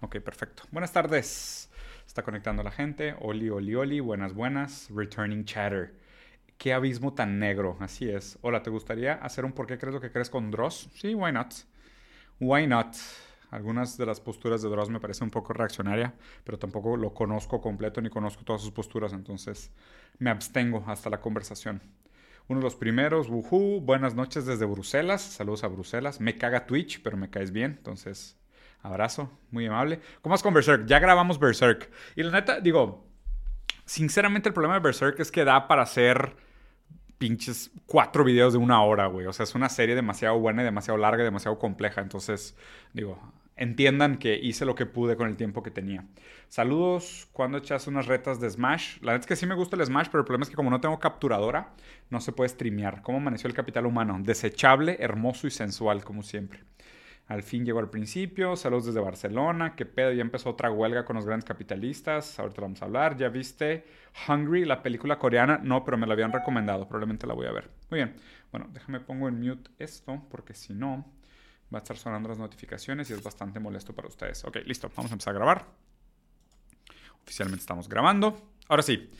[0.00, 0.62] Ok, perfecto.
[0.70, 1.70] Buenas tardes.
[2.06, 3.16] Está conectando la gente.
[3.20, 4.00] Oli, oli, oli.
[4.00, 4.88] Buenas, buenas.
[4.94, 5.94] Returning chatter.
[6.56, 7.76] Qué abismo tan negro.
[7.80, 8.38] Así es.
[8.42, 10.88] Hola, ¿te gustaría hacer un por qué crees lo que crees con Dross?
[10.94, 11.52] Sí, why not?
[12.38, 12.94] Why not?
[13.50, 17.60] Algunas de las posturas de Dross me parecen un poco reaccionaria, pero tampoco lo conozco
[17.60, 19.72] completo ni conozco todas sus posturas, entonces
[20.18, 21.80] me abstengo hasta la conversación.
[22.46, 26.20] Uno de los primeros, wuhu, buenas noches desde Bruselas, saludos a Bruselas.
[26.20, 28.37] Me caga Twitch, pero me caes bien, entonces
[28.82, 30.00] Abrazo, muy amable.
[30.22, 30.86] ¿Cómo vas con Berserk?
[30.86, 31.90] Ya grabamos Berserk.
[32.16, 33.06] Y la neta, digo,
[33.84, 36.36] sinceramente el problema de Berserk es que da para hacer
[37.18, 39.26] pinches cuatro videos de una hora, güey.
[39.26, 42.00] O sea, es una serie demasiado buena y demasiado larga y demasiado compleja.
[42.00, 42.56] Entonces,
[42.92, 43.20] digo,
[43.56, 46.04] entiendan que hice lo que pude con el tiempo que tenía.
[46.48, 48.98] Saludos cuando echas unas retas de Smash.
[49.02, 50.70] La neta es que sí me gusta el Smash, pero el problema es que como
[50.70, 51.72] no tengo capturadora,
[52.08, 53.02] no se puede streamear.
[53.02, 54.16] ¿Cómo amaneció el capital humano?
[54.20, 56.60] Desechable, hermoso y sensual, como siempre.
[57.28, 58.56] Al fin llegó al principio.
[58.56, 59.76] Saludos desde Barcelona.
[59.76, 60.12] ¿Qué pedo?
[60.12, 62.38] Ya empezó otra huelga con los grandes capitalistas.
[62.38, 63.18] Ahorita vamos a hablar.
[63.18, 63.84] ¿Ya viste
[64.26, 65.60] Hungry, la película coreana?
[65.62, 66.88] No, pero me la habían recomendado.
[66.88, 67.70] Probablemente la voy a ver.
[67.90, 68.16] Muy bien.
[68.50, 71.04] Bueno, déjame pongo en mute esto porque si no
[71.72, 74.42] va a estar sonando las notificaciones y es bastante molesto para ustedes.
[74.44, 74.90] Ok, listo.
[74.96, 75.66] Vamos a empezar a grabar.
[77.24, 78.40] Oficialmente estamos grabando.
[78.68, 79.10] Ahora sí.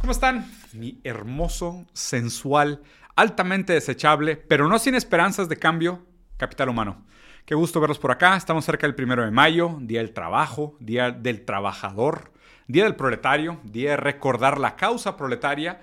[0.00, 0.48] ¿Cómo están?
[0.72, 2.82] Mi hermoso, sensual,
[3.16, 6.06] altamente desechable, pero no sin esperanzas de cambio,
[6.36, 7.04] capital humano.
[7.46, 8.36] Qué gusto verlos por acá.
[8.36, 12.32] Estamos cerca del primero de mayo, Día del Trabajo, Día del Trabajador,
[12.66, 15.80] Día del Proletario, Día de recordar la causa proletaria.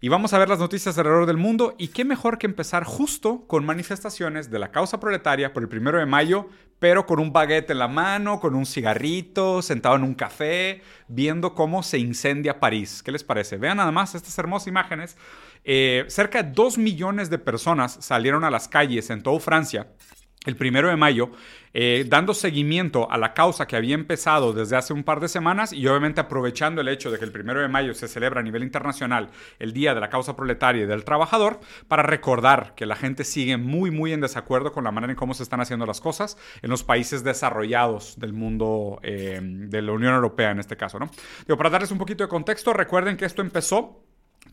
[0.00, 1.76] Y vamos a ver las noticias alrededor del mundo.
[1.78, 6.00] Y qué mejor que empezar justo con manifestaciones de la causa proletaria por el primero
[6.00, 6.48] de mayo,
[6.80, 11.54] pero con un baguette en la mano, con un cigarrito, sentado en un café, viendo
[11.54, 13.04] cómo se incendia París.
[13.04, 13.56] ¿Qué les parece?
[13.56, 15.16] Vean nada más estas hermosas imágenes.
[15.62, 19.86] Eh, cerca de dos millones de personas salieron a las calles en toda Francia
[20.44, 21.30] el primero de mayo,
[21.72, 25.72] eh, dando seguimiento a la causa que había empezado desde hace un par de semanas
[25.72, 28.62] y obviamente aprovechando el hecho de que el primero de mayo se celebra a nivel
[28.62, 33.24] internacional el Día de la Causa Proletaria y del Trabajador, para recordar que la gente
[33.24, 36.36] sigue muy, muy en desacuerdo con la manera en cómo se están haciendo las cosas
[36.62, 40.98] en los países desarrollados del mundo, eh, de la Unión Europea en este caso.
[40.98, 41.10] ¿no?
[41.46, 44.04] Digo, para darles un poquito de contexto, recuerden que esto empezó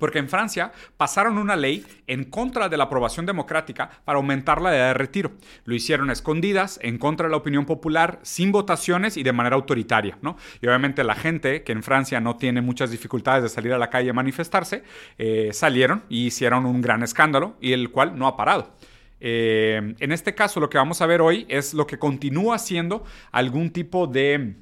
[0.01, 4.75] porque en Francia pasaron una ley en contra de la aprobación democrática para aumentar la
[4.75, 5.33] edad de retiro.
[5.63, 9.55] Lo hicieron a escondidas, en contra de la opinión popular, sin votaciones y de manera
[9.55, 10.17] autoritaria.
[10.23, 10.37] ¿no?
[10.59, 13.91] Y obviamente la gente, que en Francia no tiene muchas dificultades de salir a la
[13.91, 14.83] calle a manifestarse,
[15.19, 18.75] eh, salieron y hicieron un gran escándalo y el cual no ha parado.
[19.19, 23.03] Eh, en este caso lo que vamos a ver hoy es lo que continúa siendo
[23.31, 24.55] algún tipo de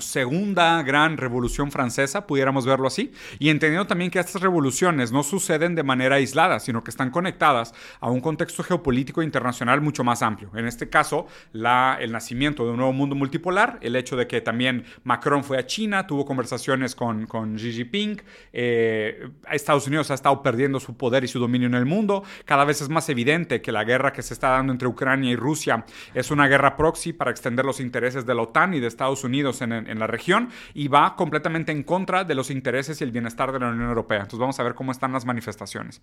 [0.00, 5.74] segunda gran revolución francesa, pudiéramos verlo así, y entendiendo también que estas revoluciones no suceden
[5.74, 10.50] de manera aislada, sino que están conectadas a un contexto geopolítico internacional mucho más amplio.
[10.54, 14.40] En este caso, la, el nacimiento de un nuevo mundo multipolar, el hecho de que
[14.40, 18.22] también Macron fue a China, tuvo conversaciones con, con Xi Jinping,
[18.52, 22.64] eh, Estados Unidos ha estado perdiendo su poder y su dominio en el mundo, cada
[22.64, 25.84] vez es más evidente que la guerra que se está dando entre Ucrania y Rusia
[26.14, 29.60] es una guerra proxy para extender los intereses de la OTAN y de Estados Unidos
[29.62, 33.52] en, en, la región y va completamente en contra de los intereses y el bienestar
[33.52, 34.18] de la Unión Europea.
[34.18, 36.00] Entonces vamos a ver cómo están las manifestaciones.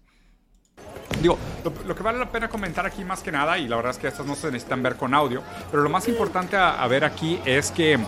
[1.21, 1.37] Digo,
[1.85, 4.07] lo, que vale la pena comentar aquí más que nada, y la verdad es que
[4.07, 7.71] estas no se necesitan ver con audio, pero lo más importante a ver aquí es
[7.71, 7.99] que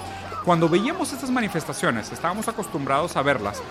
[0.46, 3.62] cuando veíamos estas manifestaciones, estábamos acostumbrados a verlas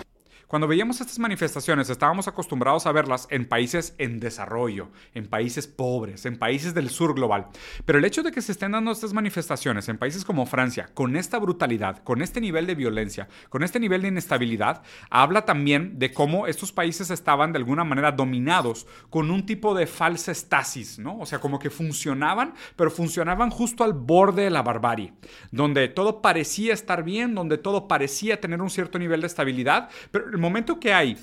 [0.51, 6.27] cuando veíamos estas manifestaciones estábamos acostumbrados a verlas en países en desarrollo, en países pobres,
[6.27, 7.47] en países del sur global.
[7.85, 11.15] Pero el hecho de que se estén dando estas manifestaciones en países como Francia, con
[11.15, 16.13] esta brutalidad, con este nivel de violencia, con este nivel de inestabilidad, habla también de
[16.13, 21.17] cómo estos países estaban de alguna manera dominados con un tipo de falsa estasis, ¿no?
[21.21, 25.13] O sea, como que funcionaban, pero funcionaban justo al borde de la barbarie,
[25.53, 30.40] donde todo parecía estar bien, donde todo parecía tener un cierto nivel de estabilidad, pero
[30.41, 31.17] momento que hay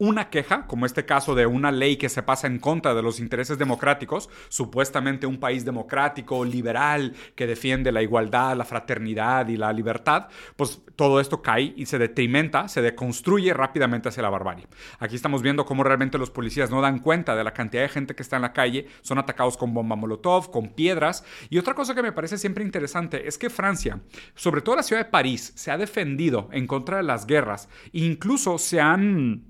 [0.00, 3.20] una queja, como este caso de una ley que se pasa en contra de los
[3.20, 9.70] intereses democráticos, supuestamente un país democrático, liberal, que defiende la igualdad, la fraternidad y la
[9.74, 14.66] libertad, pues todo esto cae y se detrimenta, se deconstruye rápidamente hacia la barbarie.
[14.98, 18.14] Aquí estamos viendo cómo realmente los policías no dan cuenta de la cantidad de gente
[18.14, 21.24] que está en la calle, son atacados con bomba molotov, con piedras.
[21.50, 24.00] Y otra cosa que me parece siempre interesante es que Francia,
[24.34, 28.56] sobre todo la ciudad de París, se ha defendido en contra de las guerras, incluso
[28.56, 29.49] se han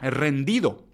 [0.00, 0.89] rendido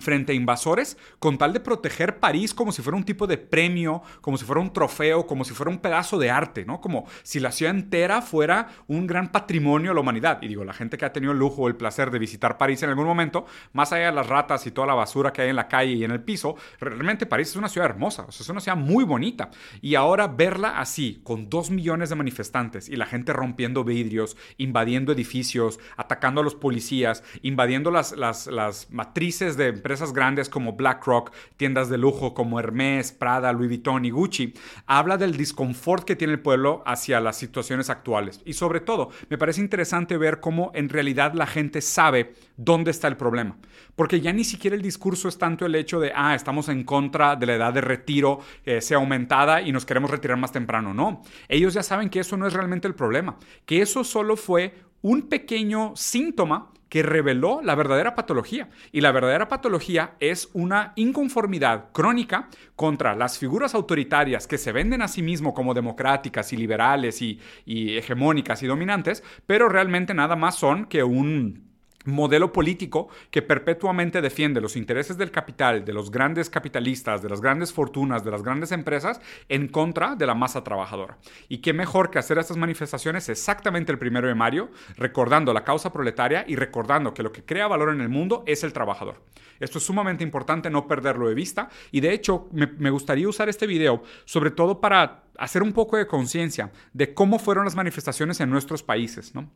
[0.00, 4.02] frente a invasores con tal de proteger París como si fuera un tipo de premio,
[4.20, 6.80] como si fuera un trofeo, como si fuera un pedazo de arte, ¿no?
[6.80, 10.38] Como si la ciudad entera fuera un gran patrimonio de la humanidad.
[10.42, 12.82] Y digo, la gente que ha tenido el lujo o el placer de visitar París
[12.82, 15.56] en algún momento, más allá de las ratas y toda la basura que hay en
[15.56, 18.48] la calle y en el piso, realmente París es una ciudad hermosa, o sea, es
[18.48, 19.50] una ciudad muy bonita.
[19.80, 25.12] Y ahora verla así, con dos millones de manifestantes y la gente rompiendo vidrios, invadiendo
[25.12, 31.32] edificios, atacando a los policías, invadiendo las, las, las matrices de empresas grandes como BlackRock,
[31.56, 34.52] tiendas de lujo como Hermes, Prada, Louis Vuitton y Gucci,
[34.86, 38.42] habla del disconfort que tiene el pueblo hacia las situaciones actuales.
[38.44, 43.08] Y sobre todo, me parece interesante ver cómo en realidad la gente sabe dónde está
[43.08, 43.56] el problema.
[43.96, 47.34] Porque ya ni siquiera el discurso es tanto el hecho de, ah, estamos en contra
[47.34, 50.92] de la edad de retiro, eh, sea aumentada y nos queremos retirar más temprano.
[50.92, 54.74] No, ellos ya saben que eso no es realmente el problema, que eso solo fue
[55.00, 58.68] un pequeño síntoma que reveló la verdadera patología.
[58.92, 65.02] Y la verdadera patología es una inconformidad crónica contra las figuras autoritarias que se venden
[65.02, 70.36] a sí mismo como democráticas y liberales y, y hegemónicas y dominantes, pero realmente nada
[70.36, 71.67] más son que un
[72.04, 77.40] modelo político que perpetuamente defiende los intereses del capital, de los grandes capitalistas, de las
[77.40, 81.18] grandes fortunas, de las grandes empresas, en contra de la masa trabajadora.
[81.48, 85.92] Y qué mejor que hacer estas manifestaciones exactamente el primero de mayo, recordando la causa
[85.92, 89.22] proletaria y recordando que lo que crea valor en el mundo es el trabajador.
[89.60, 93.66] Esto es sumamente importante no perderlo de vista y de hecho me, gustaría usar este
[93.66, 98.50] video sobre todo para hacer un poco de conciencia de cómo fueron las manifestaciones en
[98.50, 99.50] nuestros países, ¿no?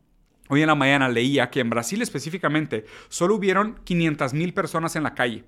[0.49, 5.03] Hoy en la mañana leía que en Brasil específicamente solo hubieron 500 mil personas en
[5.03, 5.45] la calle,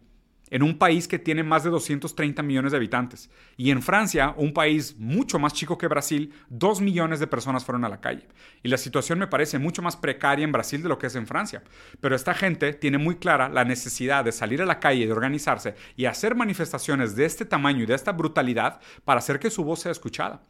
[0.50, 3.30] en un país que tiene más de 230 millones de habitantes.
[3.57, 7.83] Y en Francia, un país mucho más chico que Brasil, 2 millones de personas fueron
[7.83, 8.25] a la calle.
[8.63, 11.27] Y la situación me parece mucho más precaria en Brasil de lo que es en
[11.27, 11.62] Francia.
[12.00, 15.75] Pero esta gente tiene muy clara la necesidad de salir a la calle, de organizarse
[15.98, 19.81] y hacer manifestaciones de este tamaño y de esta brutalidad para hacer que su voz
[19.81, 20.41] sea escuchada.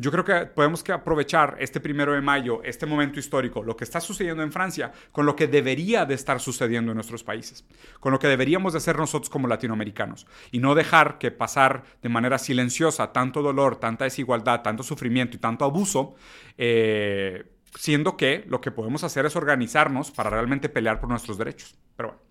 [0.00, 3.84] Yo creo que podemos que aprovechar este primero de mayo, este momento histórico, lo que
[3.84, 7.66] está sucediendo en Francia, con lo que debería de estar sucediendo en nuestros países,
[8.00, 12.08] con lo que deberíamos de hacer nosotros como latinoamericanos, y no dejar que pasar de
[12.08, 16.14] manera silenciosa tanto dolor, tanta desigualdad, tanto sufrimiento y tanto abuso,
[16.56, 17.44] eh,
[17.74, 21.76] siendo que lo que podemos hacer es organizarnos para realmente pelear por nuestros derechos.
[21.94, 22.22] Pero bueno,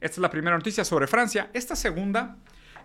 [0.00, 1.50] esta es la primera noticia sobre Francia.
[1.52, 2.38] Esta segunda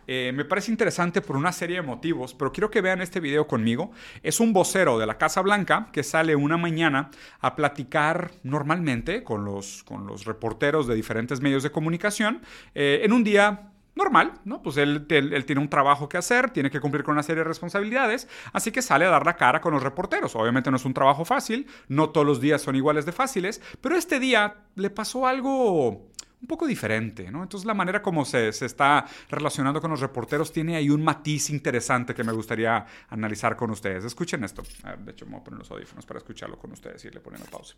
[0.08, 3.48] eh, me parece interesante por una serie de motivos, pero quiero que vean este video
[3.48, 3.92] conmigo.
[4.24, 9.46] Es un vocero de la Casa Blanca que sale una mañana a platicar normalmente con
[9.46, 12.42] los, con los reporteros de diferentes medios de comunicación
[12.76, 14.62] eh, en un día normal, ¿no?
[14.64, 17.48] Pues él, él, tiene un trabajo que hacer, tiene que cumplir con una serie de
[17.48, 20.36] responsabilidades, así que sale a dar la cara con los reporteros.
[20.36, 23.96] Obviamente no es un trabajo fácil, no todos los días son iguales de fáciles, pero
[23.96, 26.10] este día le pasó algo
[26.42, 27.44] un poco diferente, ¿no?
[27.44, 31.50] Entonces la manera como se, se, está relacionando con los reporteros tiene ahí un matiz
[31.50, 34.06] interesante que me gustaría analizar con ustedes.
[34.06, 34.64] Escuchen esto.
[34.84, 37.20] Ver, de hecho, me voy a poner los audífonos para escucharlo con ustedes y le
[37.20, 37.76] ponen la pausa.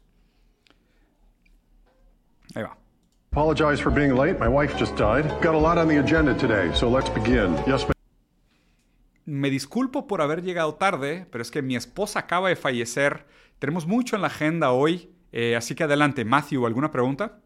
[2.53, 2.77] Ahí va.
[3.31, 4.37] Apologize for being late.
[4.39, 5.25] My wife just died.
[5.41, 7.55] Got a lot on the agenda today, so let's begin.
[7.65, 7.85] Yes,
[9.25, 13.25] me disculpo por haber llegado tarde, pero es que mi esposa acaba de fallecer.
[13.59, 16.25] Tenemos mucho en la agenda hoy, eh, así que adelante.
[16.25, 17.39] Matthew, ¿alguna pregunta?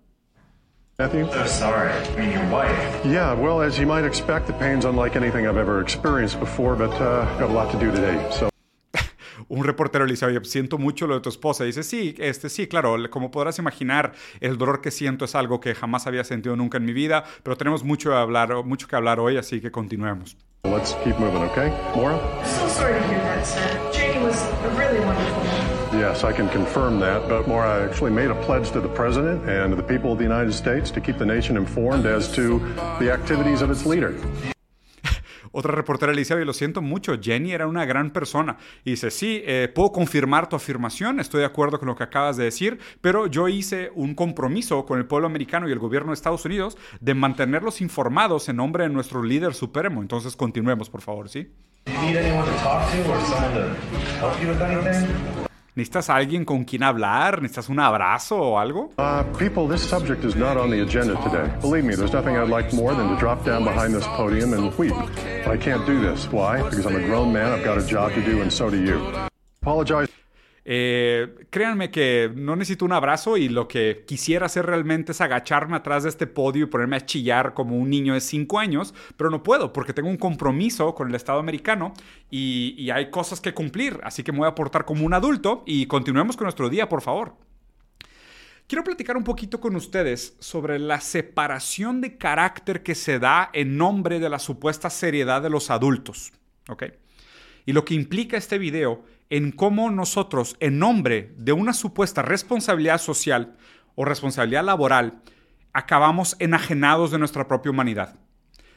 [0.97, 1.29] Matthew?
[1.29, 1.91] So sorry.
[1.91, 3.05] I mean, your wife.
[3.05, 6.91] Yeah, well, as you might expect, the pain's unlike anything I've ever experienced before, but
[7.01, 8.49] uh, got a lot to do today, so.
[9.49, 11.65] un reportero le dice, oye, siento mucho lo de tu esposa.
[11.65, 15.59] Y dice, sí, este, sí, claro, como podrás imaginar, el dolor que siento es algo
[15.59, 18.95] que jamás había sentido nunca en mi vida, pero tenemos mucho, a hablar, mucho que
[18.95, 20.37] hablar hoy, así que continuemos.
[20.63, 21.71] Let's keep moving, okay?
[21.93, 22.17] Maura?
[22.45, 23.91] So sorry to hear that, sir.
[23.91, 25.54] Janie was a really wonderful.
[25.97, 27.29] Yes, I can confirm that.
[27.29, 30.25] But Maura actually made a pledge to the President and to the people of the
[30.25, 32.59] United States to keep the nation informed as to
[32.99, 34.13] the activities of its leader.
[35.53, 38.57] Otra reportera le dice, oye, lo siento mucho, Jenny era una gran persona.
[38.83, 42.35] Y dice, sí, eh, puedo confirmar tu afirmación, estoy de acuerdo con lo que acabas
[42.35, 46.15] de decir, pero yo hice un compromiso con el pueblo americano y el gobierno de
[46.15, 50.01] Estados Unidos de mantenerlos informados en nombre de nuestro líder supremo.
[50.01, 51.53] Entonces, continuemos, por favor, ¿sí?
[55.75, 57.41] ¿Necesitas a alguien con quien hablar?
[57.41, 58.91] ¿Necesitas un abrazo o algo?
[58.97, 61.51] Uh, people, this subject is not on the agenda today.
[61.59, 64.73] Believe me, there's nothing I'd like more than to drop down behind this podium and
[64.77, 64.95] weep.
[65.43, 66.31] But I can't do this.
[66.31, 66.63] Why?
[66.63, 69.05] Because I'm a grown man, I've got a job to do, and so do you.
[69.61, 70.14] Apologize.
[70.67, 75.77] Eh, créanme que no necesito un abrazo y lo que quisiera hacer realmente es agacharme
[75.77, 79.29] atrás de este podio y ponerme a chillar como un niño de 5 años, pero
[79.29, 81.93] no puedo porque tengo un compromiso con el Estado americano
[82.31, 85.63] y, y hay cosas que cumplir, así que me voy a portar como un adulto
[85.67, 87.35] y continuemos con nuestro día, por favor.
[88.67, 93.77] quiero platicar un poquito con ustedes sobre la separación de carácter que se da en
[93.77, 96.33] nombre de la supuesta seriedad de los adultos.
[96.69, 96.85] ¿ok?
[97.65, 102.99] Y lo que implica este video en cómo nosotros, en nombre de una supuesta responsabilidad
[102.99, 103.55] social
[103.95, 105.21] o responsabilidad laboral,
[105.73, 108.19] acabamos enajenados de nuestra propia humanidad.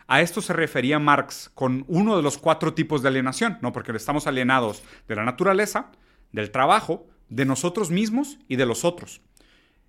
[0.06, 3.72] A esto se refería Marx con uno de los cuatro tipos de alienación, ¿no?
[3.72, 5.92] porque estamos alienados de la naturaleza,
[6.32, 9.20] del trabajo, de nosotros mismos y de los otros.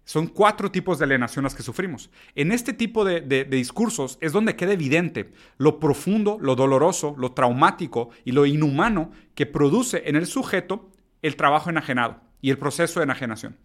[0.10, 2.10] Son cuatro tipos de alienación las que sufrimos.
[2.34, 7.34] En este tipo de, de, discursos es donde queda evidente lo profundo, lo doloroso, lo
[7.34, 10.90] traumático y lo inhumano que produce en el sujeto
[11.22, 13.60] el trabajo enajenado y el proceso de enajenación.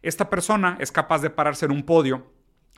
[0.00, 2.30] Esta persona es capaz de pararse en un podio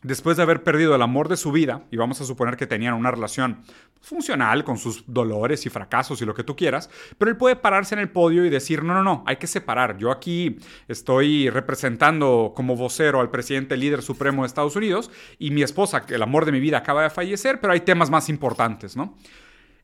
[0.02, 2.94] después de haber perdido el amor de su vida, y vamos a suponer que tenían
[2.94, 3.62] una relación
[4.00, 6.88] funcional con sus dolores y fracasos y lo que tú quieras,
[7.18, 9.98] pero él puede pararse en el podio y decir, no, no, no, hay que separar.
[9.98, 15.62] Yo aquí estoy representando como vocero al presidente líder supremo de Estados Unidos y mi
[15.62, 19.16] esposa, el amor de mi vida, acaba de fallecer, pero hay temas más importantes, ¿no?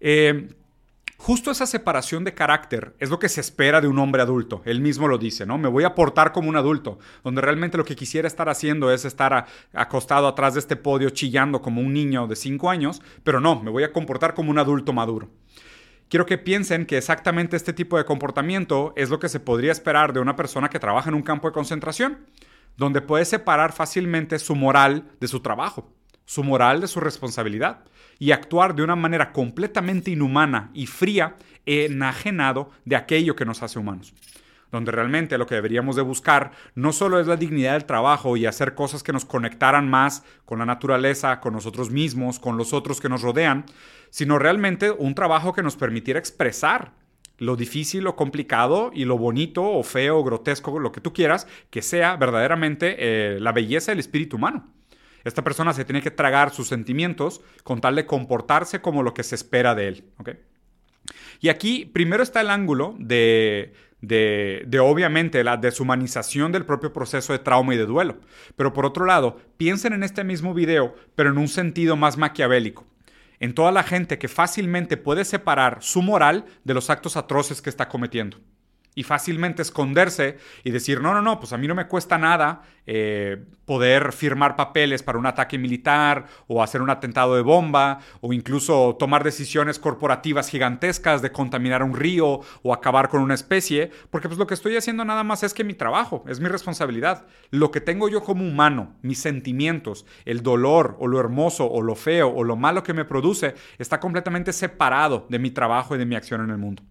[0.01, 0.49] Eh,
[1.19, 4.61] Justo esa separación de carácter es lo que se espera de un hombre adulto.
[4.67, 5.57] Él mismo lo dice, ¿no?
[5.57, 9.05] Me voy a portar como un adulto, donde realmente lo que quisiera estar haciendo es
[9.05, 13.61] estar acostado atrás de este podio chillando como un niño de 5 años, pero no,
[13.63, 15.31] me voy a comportar como un adulto maduro.
[16.09, 20.13] Quiero que piensen que exactamente este tipo de comportamiento es lo que se podría esperar
[20.13, 22.27] de una persona que trabaja en un campo de concentración,
[22.77, 25.91] donde puede separar fácilmente su moral de su trabajo,
[26.27, 27.85] su moral de su responsabilidad
[28.19, 33.79] y actuar de una manera completamente inhumana y fría, enajenado de aquello que nos hace
[33.79, 34.15] humanos.
[34.73, 38.47] Donde realmente lo que deberíamos de buscar no solo es la dignidad del trabajo y
[38.47, 43.01] hacer cosas que nos conectaran más con la naturaleza, con nosotros mismos, con los otros
[43.01, 43.65] que nos rodean,
[44.11, 46.93] sino realmente un trabajo que nos permitiera expresar
[47.39, 51.47] lo difícil, lo complicado y lo bonito o feo o grotesco, lo que tú quieras,
[51.71, 54.76] que sea verdaderamente eh, la belleza del espíritu humano.
[55.27, 59.25] Esta persona se tiene que tragar sus sentimientos con tal de comportarse como lo que
[59.25, 60.05] se espera de él.
[61.41, 67.33] Y aquí primero está el ángulo de, de, de, obviamente la deshumanización del propio proceso
[67.33, 68.21] de trauma y de duelo.
[68.55, 72.87] Pero por otro lado, piensen en este mismo video, pero en un sentido más maquiavélico.
[73.41, 77.71] En toda la gente que fácilmente puede separar su moral de los actos atroces que
[77.71, 78.39] está cometiendo
[78.97, 82.63] y fácilmente esconderse y decir, no, no, no, pues a mí no me cuesta nada
[82.87, 88.33] eh, poder firmar papeles para un ataque militar o hacer un atentado de bomba o
[88.33, 94.29] incluso tomar decisiones corporativas gigantescas de contaminar un río o acabar con una especie, porque
[94.29, 97.27] pues lo que estoy haciendo nada más es que mi trabajo, es mi responsabilidad.
[97.51, 101.97] Lo que tengo yo como humano, mis sentimientos, el dolor o lo hermoso o lo
[101.97, 106.07] feo o lo malo que me produce, está completamente separado de mi trabajo y de
[106.07, 106.83] mi acción en el mundo.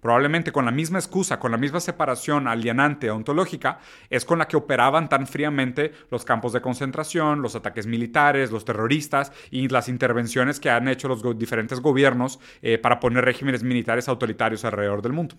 [0.00, 3.78] Probablemente con la misma excusa, con la misma separación alienante ontológica,
[4.10, 8.64] es con la que operaban tan fríamente los campos de concentración, los ataques militares, los
[8.64, 14.08] terroristas y las intervenciones que han hecho los diferentes gobiernos eh, para poner regímenes militares
[14.08, 15.36] autoritarios alrededor del mundo.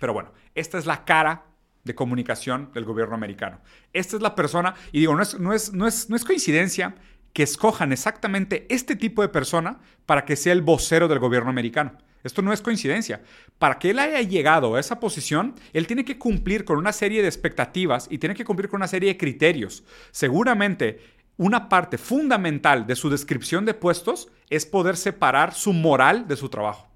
[0.00, 1.44] Pero bueno, esta es la cara
[1.84, 3.60] de comunicación del gobierno americano.
[3.92, 6.94] Esta es la persona, y digo, no es, no es, no es, no es coincidencia
[7.32, 11.92] que escojan exactamente este tipo de persona para que sea el vocero del gobierno americano.
[12.24, 13.22] Esto no es coincidencia.
[13.58, 17.22] Para que él haya llegado a esa posición, él tiene que cumplir con una serie
[17.22, 19.84] de expectativas y tiene que cumplir con una serie de criterios.
[20.10, 21.00] Seguramente
[21.38, 26.48] una parte fundamental de su descripción de puestos es poder separar su moral de su
[26.48, 26.88] trabajo.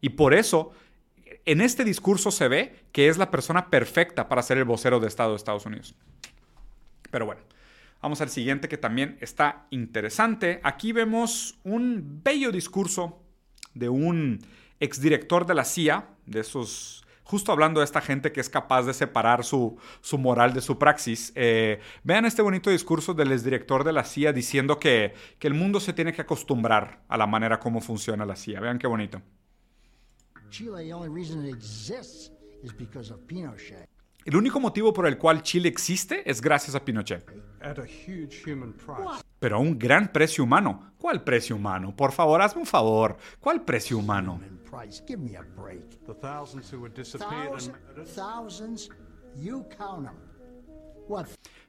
[0.00, 0.72] Y por eso,
[1.44, 5.06] en este discurso se ve que es la persona perfecta para ser el vocero de
[5.06, 5.94] Estado de Estados Unidos.
[7.12, 7.42] Pero bueno,
[8.02, 10.60] vamos al siguiente que también está interesante.
[10.64, 13.22] Aquí vemos un bello discurso
[13.78, 14.40] de un
[14.80, 18.94] exdirector de la CIA, de esos justo hablando de esta gente que es capaz de
[18.94, 19.78] separar su,
[20.16, 24.78] moral de su praxis, eh, vean este bonito discurso del exdirector de la CIA diciendo
[24.78, 28.60] que, que, el mundo se tiene que acostumbrar a la manera como funciona la CIA.
[28.60, 29.20] Vean qué bonito.
[30.50, 30.88] Chile,
[34.26, 37.24] el único motivo por el cual Chile existe es gracias a Pinochet.
[39.38, 40.92] Pero a un gran precio humano.
[40.98, 41.94] ¿Cuál precio humano?
[41.94, 43.16] Por favor, hazme un favor.
[43.38, 44.40] ¿Cuál precio humano?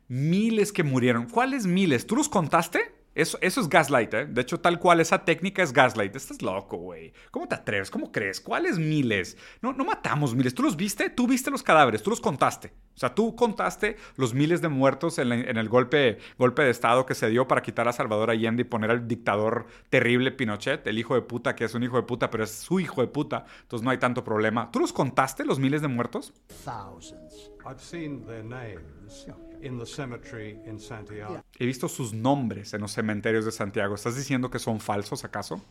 [0.08, 1.30] Miles que murieron.
[1.30, 2.08] ¿Cuáles miles?
[2.08, 2.97] ¿Tú los contaste?
[3.18, 4.26] Eso, es gaslight, ¿eh?
[4.28, 6.16] De hecho, tal cual, esa técnica es gaslight.
[6.16, 7.14] Estás loco, güey.
[7.32, 7.90] ¿Cómo te atreves?
[7.90, 8.40] ¿Cómo crees?
[8.40, 9.38] ¿Cuáles miles?
[9.62, 10.54] No, no matamos miles.
[10.54, 11.10] ¿Tú los viste?
[11.10, 12.74] Tú viste los cadáveres, tú los contaste.
[12.96, 16.72] O sea, tú contaste los miles de muertos en, la- en el golpe, golpe de
[16.72, 20.86] Estado que se dio para quitar a Salvador Allende y poner al dictador terrible Pinochet,
[20.88, 23.08] el hijo de puta, que es un hijo de puta, pero es su hijo de
[23.08, 24.72] puta, entonces no hay tanto problema.
[24.72, 26.34] ¿Tú los contaste, los miles de muertos?
[26.66, 27.52] thousands.
[27.70, 29.28] I've seen their names
[29.62, 31.44] the cemetery in Santiago.
[31.60, 33.96] He visto sus nombres en los cementerios de Santiago.
[33.96, 35.62] ¿Estás diciendo que son falsos, acaso?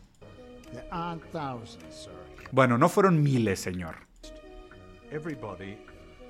[2.51, 3.95] Bueno, no fueron miles, señor.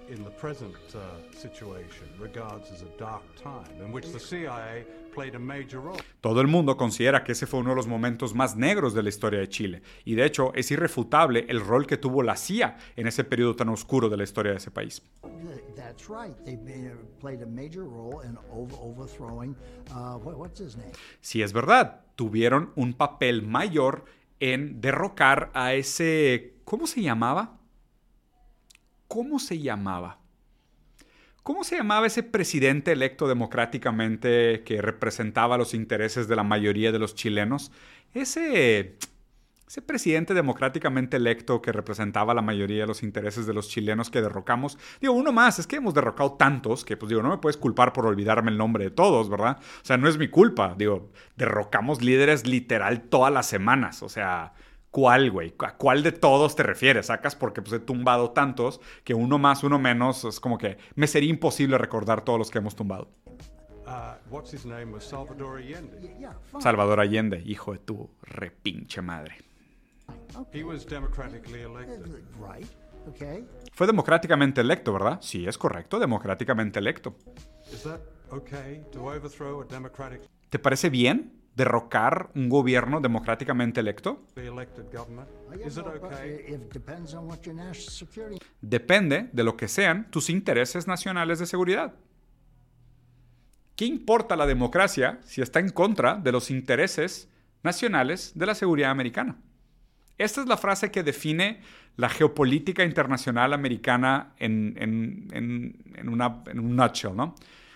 [0.10, 1.00] In the present uh,
[1.38, 5.98] situation regards as a dark time in which the CIA played a major role.
[6.22, 9.10] Todo el mundo considera que ese fue uno de los momentos más negros de la
[9.10, 9.82] historia de Chile.
[10.06, 13.68] Y de hecho, es irrefutable el rol que tuvo la CIA en ese periodo tan
[13.68, 15.02] oscuro de la historia de ese país.
[15.24, 16.34] Th- That's right.
[16.46, 19.58] They may have played a major role in over- overthrowing.
[19.92, 20.92] Uh, what, what's his name?
[21.20, 24.06] Si es verdad, tuvieron un papel mayor
[24.40, 26.54] en derrocar a ese...
[26.64, 27.57] ¿Cómo se llamaba?
[29.08, 30.20] ¿Cómo se llamaba?
[31.44, 37.00] ¿Cómo se llamaba ese presidente electo democráticamente que representaba los intereses de la mayoría de
[37.00, 37.72] los chilenos?
[38.14, 38.98] Ese...
[39.68, 44.22] Ese presidente democráticamente electo que representaba la mayoría de los intereses de los chilenos que
[44.22, 44.80] derrocamos.
[45.02, 47.92] Digo, uno más, es que hemos derrocado tantos que, pues digo, no me puedes culpar
[47.92, 49.58] por olvidarme el nombre de todos, ¿verdad?
[49.60, 50.74] O sea, no es mi culpa.
[50.78, 54.04] Digo, derrocamos líderes literal todas las semanas.
[54.04, 54.54] O sea,
[54.92, 55.54] ¿cuál, güey?
[55.60, 57.08] ¿A cuál de todos te refieres?
[57.08, 61.08] Sacas porque pues he tumbado tantos que uno más, uno menos, es como que me
[61.08, 63.10] sería imposible recordar todos los que hemos tumbado.
[63.86, 65.98] Uh, what's his name was Salvador Allende.
[66.20, 66.38] Yeah.
[66.60, 69.38] Salvador Allende, hijo de tu repinche madre.
[70.54, 72.06] He was democratically elected.
[72.38, 72.68] Right.
[73.08, 73.46] Okay.
[73.72, 75.20] Fue democráticamente electo, ¿verdad?
[75.22, 77.16] Sí, es correcto, democráticamente electo.
[77.72, 84.24] Is that okay to overthrow a democratically ¿Te parece bien derrocar un gobierno democráticamente electo?
[88.62, 91.96] Depende de lo que sean tus intereses nacionales de seguridad.
[93.76, 97.30] ¿Qué importa la democracia si está en contra de los intereses
[97.64, 99.38] nacionales de la seguridad americana?
[100.18, 101.62] Esta es la frase que define
[101.96, 107.36] la geopolítica internacional americana en, en- en- en una, en un nutshell, ¿no?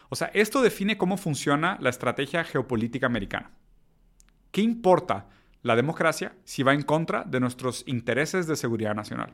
[0.09, 3.51] O sea, esto define cómo funciona la estrategia geopolítica americana.
[4.51, 5.29] ¿Qué importa
[5.63, 9.33] la democracia si va en contra de nuestros intereses de seguridad nacional?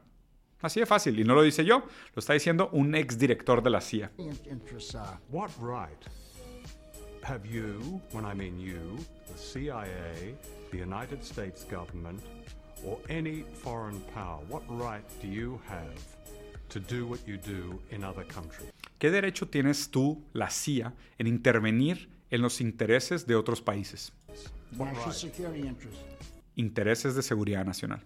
[0.61, 1.79] Así de fácil, y no lo dice yo,
[2.13, 4.11] lo está diciendo un exdirector de la CIA.
[5.29, 6.05] What right
[7.23, 8.97] have you, when I mean you,
[9.27, 10.35] the CIA,
[10.71, 12.21] the United States government,
[12.85, 15.95] or any foreign power, what right do you have
[16.69, 18.71] to do what you do in other countries?
[18.99, 24.11] ¿Qué derecho tienes tú, la CIA, en intervenir en los intereses de otros países?
[24.71, 25.13] National right?
[25.13, 25.99] security interests.
[26.55, 27.99] Intereses de seguridad nacional.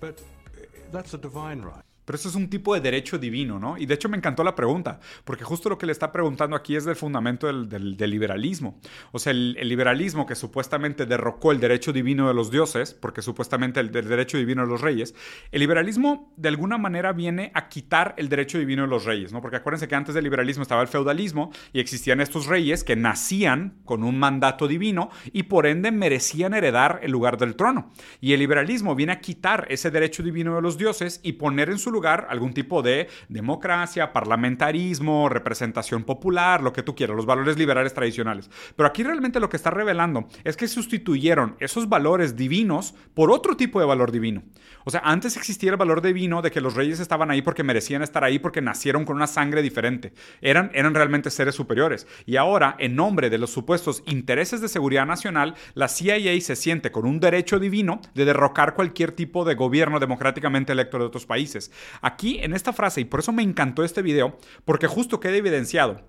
[0.00, 1.85] But uh, that's a divine right.
[2.06, 3.76] Pero eso es un tipo de derecho divino, ¿no?
[3.76, 6.76] Y de hecho me encantó la pregunta, porque justo lo que le está preguntando aquí
[6.76, 8.80] es del fundamento del, liberalismo.
[9.12, 13.20] O sea, el, el liberalismo que supuestamente derrocó el derecho divino de los dioses, porque
[13.20, 15.14] supuestamente el, del derecho divino de los reyes,
[15.50, 19.42] el liberalismo de alguna manera viene a quitar el derecho divino de los reyes, ¿no?
[19.42, 23.80] Porque acuérdense que antes del liberalismo estaba el feudalismo y existían estos reyes que nacían
[23.84, 27.90] con un mandato divino y por ende merecían heredar el lugar del trono.
[28.20, 31.78] Y el liberalismo viene a quitar ese derecho divino de los dioses y poner en
[31.78, 37.56] su lugar algún tipo de democracia, parlamentarismo, representación popular, lo que tú quieras, los valores
[37.56, 38.50] liberales tradicionales.
[38.76, 43.56] Pero aquí realmente lo que está revelando es que sustituyeron esos valores divinos por otro
[43.56, 44.42] tipo de valor divino.
[44.84, 48.02] O sea, antes existía el valor divino de que los reyes estaban ahí porque merecían
[48.02, 50.12] estar ahí porque nacieron con una sangre diferente.
[50.40, 52.06] Eran, eran realmente seres superiores.
[52.24, 56.92] Y ahora, en nombre de los supuestos intereses de seguridad nacional, la CIA se siente
[56.92, 61.72] con un derecho divino de derrocar cualquier tipo de gobierno democráticamente electo de otros países.
[62.00, 66.02] Aquí, en esta frase, y por eso me encantó este video, porque justo queda evidenciado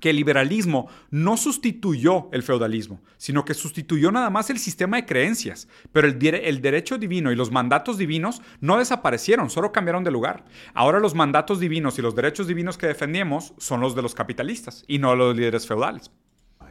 [0.00, 5.06] que el liberalismo no sustituyó el feudalismo, sino que sustituyó nada más el sistema de
[5.06, 5.68] creencias.
[5.90, 10.44] Pero el, el derecho divino y los mandatos divinos no desaparecieron, solo cambiaron de lugar.
[10.74, 14.84] Ahora los mandatos divinos y los derechos divinos que defendíamos son los de los capitalistas
[14.86, 16.10] y no los líderes feudales.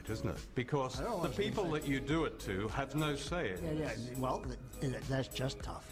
[0.08, 0.38] Isn't it?
[0.54, 3.98] Because the people that you do it to have no say in Yeah, it.
[3.98, 4.20] yeah.
[4.20, 5.84] Well, th- th- that's just tough.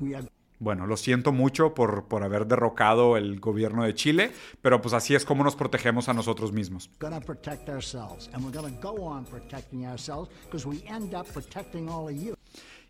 [0.00, 0.22] We are
[0.60, 5.14] Bueno, lo siento mucho por, por haber derrocado el gobierno de Chile, pero pues así
[5.14, 6.90] es como nos protegemos a nosotros mismos.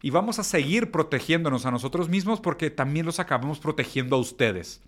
[0.02, 4.82] Y vamos a seguir protegiéndonos a nosotros mismos porque también los acabamos protegiendo a ustedes.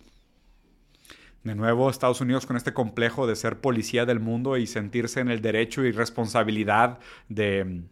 [1.45, 5.29] De nuevo, Estados Unidos con este complejo de ser policía del mundo y sentirse en
[5.29, 7.83] el derecho y responsabilidad de,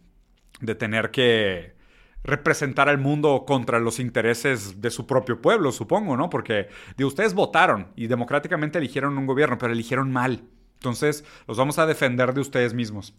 [0.60, 1.78] de tener que
[2.22, 6.30] representar al mundo contra los intereses de su propio pueblo, supongo, ¿no?
[6.30, 10.42] Porque de ustedes votaron y democráticamente eligieron un gobierno, pero eligieron mal.
[10.74, 13.14] Entonces, los vamos a defender de ustedes mismos.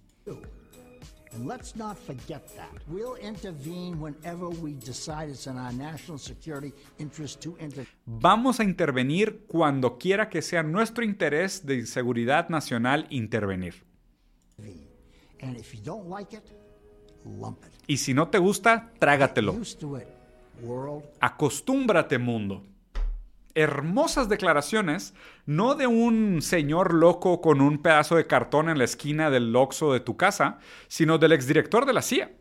[1.34, 2.82] And let's not forget that.
[2.88, 7.88] We'll intervene whenever we decide it's in our national security interest to intervene.
[8.06, 13.76] Vamos a intervenir cuando quiera que sea nuestro interés de seguridad nacional intervenir.
[15.42, 16.44] And if you don't like it,
[17.26, 17.72] lump it.
[17.88, 19.54] Y si no te gusta, trágatelo.
[19.54, 20.06] Used to it,
[20.62, 21.04] world.
[21.20, 22.64] Acostúmbrate, mundo.
[23.54, 25.14] Hermosas declaraciones,
[25.46, 29.92] no de un señor loco con un pedazo de cartón en la esquina del loxo
[29.92, 32.32] de tu casa, sino del exdirector de la CIA.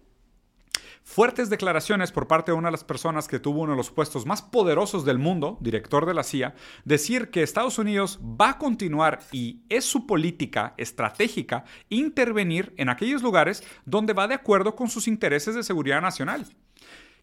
[1.03, 4.27] Fuertes declaraciones por parte de una de las personas que tuvo uno de los puestos
[4.27, 9.21] más poderosos del mundo, director de la CIA, decir que Estados Unidos va a continuar
[9.33, 15.09] y es su política estratégica intervenir en aquellos lugares donde va de acuerdo con sus
[15.09, 16.47] intereses de seguridad nacional.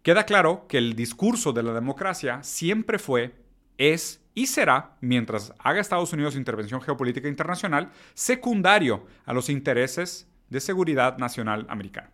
[0.01, 3.35] Queda claro que el discurso de la democracia siempre fue,
[3.77, 10.59] es y será, mientras haga Estados Unidos intervención geopolítica internacional, secundario a los intereses de
[10.59, 12.11] seguridad nacional americana.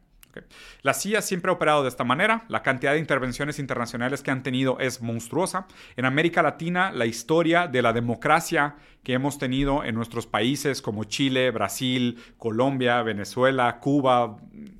[0.82, 2.46] La CIA siempre ha operado de esta manera.
[2.48, 5.68] La cantidad de intervenciones internacionales que han tenido es monstruosa.
[5.96, 11.04] En América Latina, la historia de la democracia que hemos tenido en nuestros países como
[11.04, 14.38] Chile, Brasil, Colombia, Venezuela, Cuba,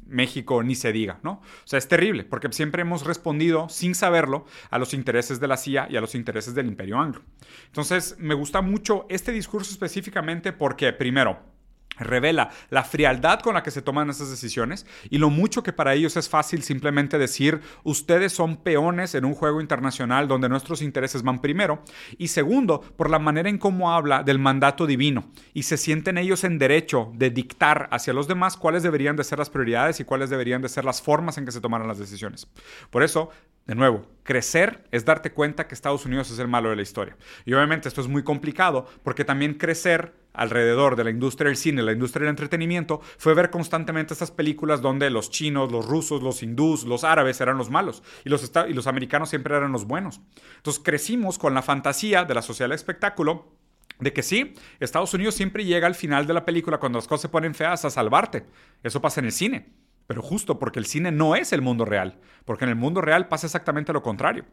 [0.08, 1.32] México, ni se diga, ¿no?
[1.34, 5.58] O sea, es terrible porque siempre hemos respondido, sin saberlo, a los intereses de la
[5.58, 7.22] CIA y a los intereses del imperio anglo.
[7.68, 11.53] Entonces, me gusta mucho este discurso específicamente porque, primero,
[11.98, 15.94] revela la frialdad con la que se toman esas decisiones y lo mucho que para
[15.94, 21.24] ellos es fácil simplemente decir ustedes son peones en un juego internacional donde nuestros intereses
[21.24, 21.84] van primero
[22.18, 26.44] y segundo por la manera en cómo habla del mandato divino y se sienten ellos
[26.44, 30.30] en derecho de dictar hacia los demás cuáles deberían de ser las prioridades y cuáles
[30.30, 32.48] deberían de ser las formas en que se tomaran las decisiones.
[32.90, 33.30] Por eso,
[33.66, 37.16] de nuevo, crecer es darte cuenta que Estados Unidos es el malo de la historia.
[37.46, 41.82] Y obviamente esto es muy complicado porque también crecer alrededor de la industria del cine,
[41.84, 46.42] la industria del entretenimiento, fue ver constantemente estas películas donde los chinos, los rusos, los
[46.44, 50.22] hindús, los árabes eran los malos y los, y los americanos siempre eran los buenos.
[50.58, 53.54] Entonces crecimos con la fantasía de la sociedad del espectáculo
[54.00, 57.22] de que sí, Estados Unidos siempre llega al final de la película cuando las cosas
[57.22, 58.46] se ponen feas a salvarte.
[58.82, 59.83] Eso pasa en el cine.
[60.08, 63.28] Pero justo porque el cine no es el mundo real, porque en el mundo real
[63.28, 64.46] pasa exactamente lo contrario.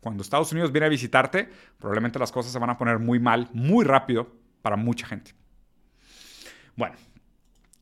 [0.00, 3.48] Cuando Estados Unidos viene a visitarte, probablemente las cosas se van a poner muy mal,
[3.52, 5.34] muy rápido para mucha gente.
[6.76, 6.96] Bueno,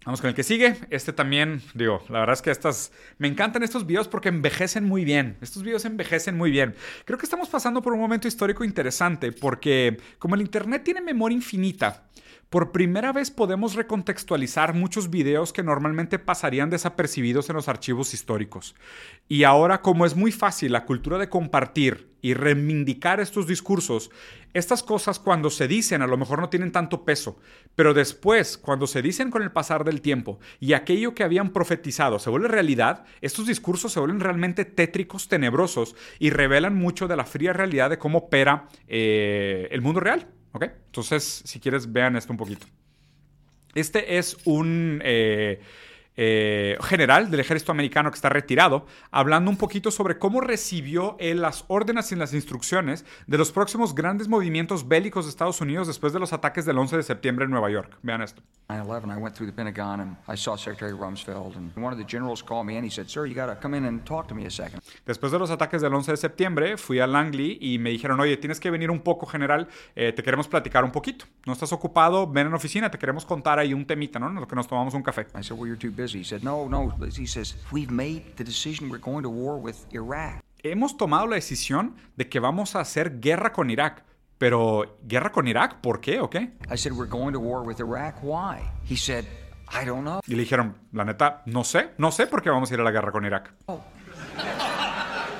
[0.06, 0.76] Vamos con el que sigue.
[0.90, 2.92] Este también, digo, la verdad es que estas.
[3.18, 5.36] Me encantan estos videos porque envejecen muy bien.
[5.40, 6.76] Estos videos envejecen muy bien.
[7.04, 11.34] Creo que estamos pasando por un momento histórico interesante porque, como el Internet tiene memoria
[11.34, 12.06] infinita,
[12.50, 18.76] por primera vez podemos recontextualizar muchos videos que normalmente pasarían desapercibidos en los archivos históricos.
[19.28, 24.10] Y ahora, como es muy fácil la cultura de compartir y reivindicar estos discursos,
[24.54, 27.38] estas cosas cuando se dicen a lo mejor no tienen tanto peso,
[27.74, 32.18] pero después, cuando se dicen con el pasar del tiempo y aquello que habían profetizado
[32.18, 37.24] se vuelve realidad, estos discursos se vuelven realmente tétricos, tenebrosos y revelan mucho de la
[37.24, 40.35] fría realidad de cómo opera eh, el mundo real.
[40.52, 40.64] ¿Ok?
[40.86, 42.66] Entonces, si quieres, vean esto un poquito.
[43.74, 45.60] Este es un eh,
[46.16, 51.40] eh, general del ejército americano que está retirado, hablando un poquito sobre cómo recibió él
[51.42, 56.12] las órdenes y las instrucciones de los próximos grandes movimientos bélicos de Estados Unidos después
[56.12, 57.98] de los ataques del 11 de septiembre en Nueva York.
[58.02, 58.42] Vean esto.
[58.68, 62.16] 9/11, I went through the Pentagon and I saw Secretary Rumsfeld, and one of the
[62.16, 62.84] generals called me in.
[62.84, 64.82] He said, "Sir, you got to come in and talk to me a second.
[65.04, 68.36] Después de los ataques del 11 de septiembre, fui a Langley y me dijeron, oye,
[68.36, 71.26] tienes que venir un poco, general, eh, te queremos platicar un poquito.
[71.44, 74.28] No estás ocupado, ven en oficina, te queremos contar ahí un temita, ¿no?
[74.28, 75.26] En lo que nos tomamos un café.
[75.38, 78.44] I said, "Well, you're too busy." He said, "No, no." He says, "We've made the
[78.44, 78.90] decision.
[78.90, 83.20] We're going to war with Iraq." Hemos tomado la decisión de que vamos a hacer
[83.20, 84.04] guerra con Irak.
[84.38, 85.80] Pero, ¿guerra con Irak?
[85.80, 86.52] ¿Por qué o qué?
[86.70, 88.16] I said, "We're going to war with Iraq.
[88.22, 89.24] Why?" He said,
[89.72, 92.70] "I don't know." Y le dijeron, la neta, no sé, no sé por qué vamos
[92.70, 93.54] a ir a la guerra con Irak.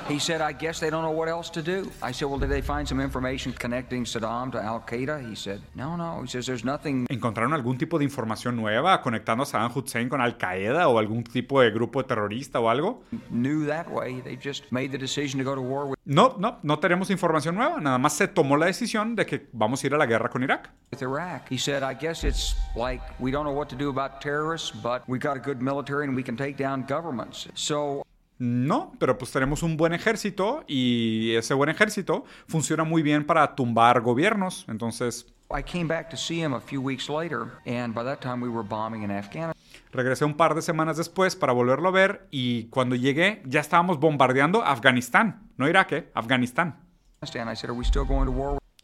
[0.09, 1.90] He said, I guess they don't know what else to do.
[2.01, 5.29] I said, Well, did they find some information connecting Saddam to Al Qaeda?
[5.29, 6.23] He said, No, no.
[6.23, 7.07] He says, There's nothing.
[7.11, 11.25] ¿Encontraron algún tipo de información nueva conectando a Saddam Hussein con Al Qaeda o algún
[11.25, 13.03] tipo de grupo terrorista o algo?
[13.31, 14.21] New that way.
[14.21, 17.57] They just made the decision to go to war with, No, no, no tenemos información
[17.57, 17.81] nueva.
[17.81, 20.45] Nada más se tomó la decisión de que vamos a ir a la guerra con
[20.45, 20.71] Irak.
[20.92, 21.49] with Iraq.
[21.51, 25.03] He said, I guess it's like we don't know what to do about terrorists, but
[25.09, 27.49] we got a good military and we can take down governments.
[27.55, 28.05] So
[28.38, 33.55] No, pero pues tenemos un buen ejército y ese buen ejército funciona muy bien para
[33.55, 34.66] tumbar gobiernos.
[34.68, 38.42] Entonces, I came back to see him a few weeks later, and by that time
[38.42, 39.55] we were bombing in Afghanistan.
[39.92, 43.99] regresé un par de semanas después para volverlo a ver y cuando llegué ya estábamos
[43.99, 46.11] bombardeando Afganistán, no Irak, ¿eh?
[46.14, 46.81] Afganistán.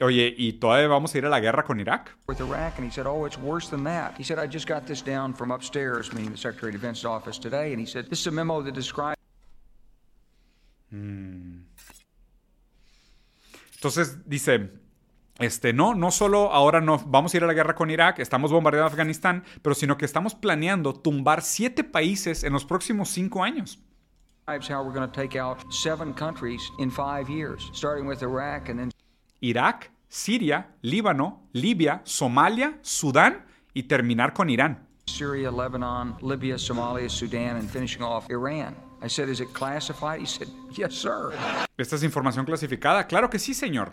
[0.00, 2.16] Oye, ¿y todavía vamos a ir a la guerra con Irak?
[13.74, 14.70] Entonces dice,
[15.38, 18.52] este, no, no solo ahora no vamos a ir a la guerra con Irak, estamos
[18.52, 23.78] bombardeando Afganistán, pero sino que estamos planeando tumbar siete países en los próximos cinco años.
[24.46, 28.78] how we're going to take out seven countries in five years, starting with Iraq and
[28.78, 28.90] then
[29.40, 34.86] Irak, Siria, Líbano, Libia, Somalia, Sudán y terminar con Irán.
[35.06, 38.76] Syria, Lebanon, Libya, Somalia, Sudan, and finishing off Iran.
[39.04, 40.20] I said, Is it classified?
[40.20, 41.32] He said, Yes, sir.
[41.76, 43.06] ¿Esta es información clasificada?
[43.06, 43.92] Claro que sí, señor.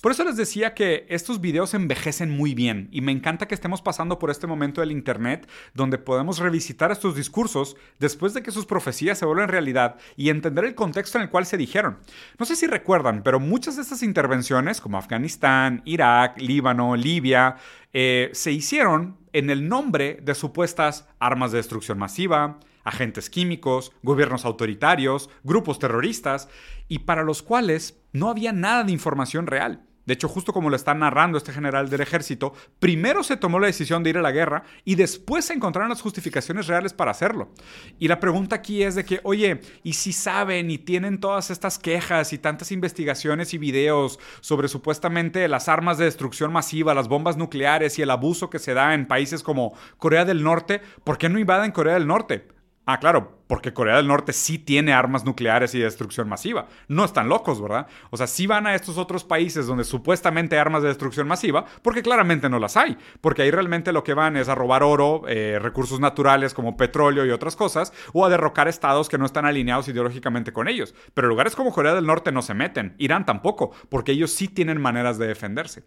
[0.00, 3.82] Por eso les decía que estos videos envejecen muy bien y me encanta que estemos
[3.82, 8.66] pasando por este momento del Internet donde podemos revisitar estos discursos después de que sus
[8.66, 11.98] profecías se vuelven realidad y entender el contexto en el cual se dijeron.
[12.38, 17.56] No sé si recuerdan, pero muchas de estas intervenciones, como Afganistán, Irak, Líbano, Libia,
[17.92, 24.46] eh, se hicieron en el nombre de supuestas armas de destrucción masiva, agentes químicos, gobiernos
[24.46, 26.48] autoritarios, grupos terroristas,
[26.88, 29.82] y para los cuales no había nada de información real.
[30.06, 33.66] De hecho, justo como lo está narrando este general del ejército, primero se tomó la
[33.66, 37.50] decisión de ir a la guerra y después se encontraron las justificaciones reales para hacerlo.
[37.98, 41.80] Y la pregunta aquí es de que, oye, ¿y si saben y tienen todas estas
[41.80, 47.36] quejas y tantas investigaciones y videos sobre supuestamente las armas de destrucción masiva, las bombas
[47.36, 50.80] nucleares y el abuso que se da en países como Corea del Norte?
[51.02, 52.55] ¿Por qué no invaden Corea del Norte?
[52.88, 56.68] Ah, claro, porque Corea del Norte sí tiene armas nucleares y destrucción masiva.
[56.86, 57.88] No están locos, ¿verdad?
[58.10, 61.64] O sea, sí van a estos otros países donde supuestamente hay armas de destrucción masiva,
[61.82, 62.96] porque claramente no las hay.
[63.20, 67.26] Porque ahí realmente lo que van es a robar oro, eh, recursos naturales como petróleo
[67.26, 70.94] y otras cosas, o a derrocar estados que no están alineados ideológicamente con ellos.
[71.12, 74.80] Pero lugares como Corea del Norte no se meten, Irán tampoco, porque ellos sí tienen
[74.80, 75.82] maneras de defenderse.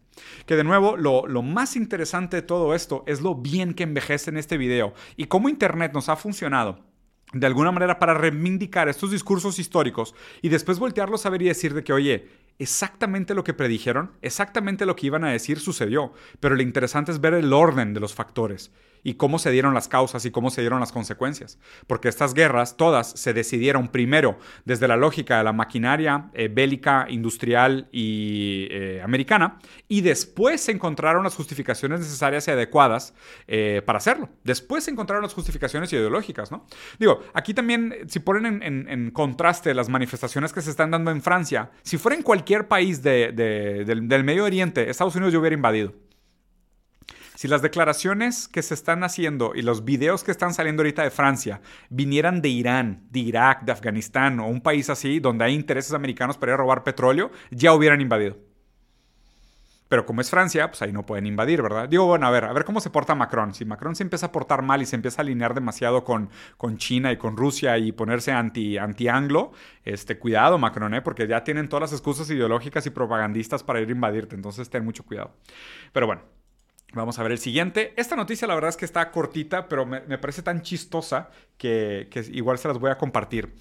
[0.46, 4.32] Que de nuevo, lo, lo más interesante de todo esto es lo bien que envejece
[4.32, 6.89] en este video y cómo Internet nos ha funcionado
[7.34, 11.74] de alguna manera para reivindicar estos discursos históricos y después voltearlos a ver y decir
[11.74, 16.56] de que, oye, exactamente lo que predijeron, exactamente lo que iban a decir sucedió, pero
[16.56, 18.72] lo interesante es ver el orden de los factores
[19.04, 21.58] y cómo se dieron las causas y cómo se dieron las consecuencias.
[21.88, 27.08] Porque estas guerras todas se decidieron primero desde la lógica de la maquinaria eh, bélica,
[27.10, 33.14] industrial y eh, americana, y después se encontraron las justificaciones necesarias y adecuadas
[33.48, 34.30] eh, para hacerlo.
[34.44, 36.66] Después se encontraron las justificaciones ideológicas, ¿no?
[36.98, 41.72] Digo, aquí también, si ponen en, contraste las manifestaciones que se están dando en Francia,
[41.84, 43.36] si fuera en cualquier país del,
[43.86, 45.94] del Medio Oriente, Estados Unidos ya hubiera invadido.
[47.40, 51.10] Si las declaraciones que se están haciendo y los videos que están saliendo ahorita de
[51.10, 55.94] Francia vinieran de Irán, de Irak, de Afganistán o un país así donde hay intereses
[55.94, 58.36] americanos para ir a robar petróleo, ya hubieran invadido.
[59.88, 61.88] Pero como es Francia, pues ahí no pueden invadir, ¿verdad?
[61.88, 63.54] Digo, bueno, a ver, a ver cómo se porta Macron.
[63.54, 66.78] Si Macron se empieza a portar mal y se empieza a alinear demasiado con, con
[66.78, 69.54] China y con Rusia y ponerse anti, anti-anglo,
[69.86, 71.02] este, cuidado, Macron, ¿eh?
[71.02, 74.36] Porque ya tienen todas las excusas ideológicas y propagandistas para ir a invadirte.
[74.36, 75.32] Entonces, ten mucho cuidado.
[75.94, 76.22] Pero bueno,
[76.94, 77.94] Vamos a ver el siguiente.
[77.98, 82.58] Esta noticia la verdad es que está cortita, pero me, parece tan chistosa que, igual
[82.58, 83.54] se las voy a compartir.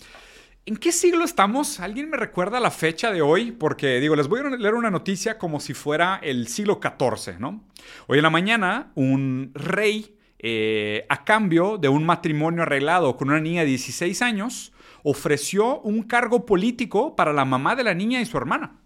[0.64, 1.80] ¿En qué siglo estamos?
[1.80, 3.52] ¿Alguien me recuerda la fecha de hoy?
[3.52, 7.64] Porque digo, les voy a leer una noticia como si fuera el siglo XIV, ¿no?
[8.06, 13.40] Hoy en la mañana, un rey, eh, a cambio de un matrimonio arreglado con una
[13.40, 18.26] niña de 16 años, ofreció un cargo político para la mamá de la niña y
[18.26, 18.78] su hermana.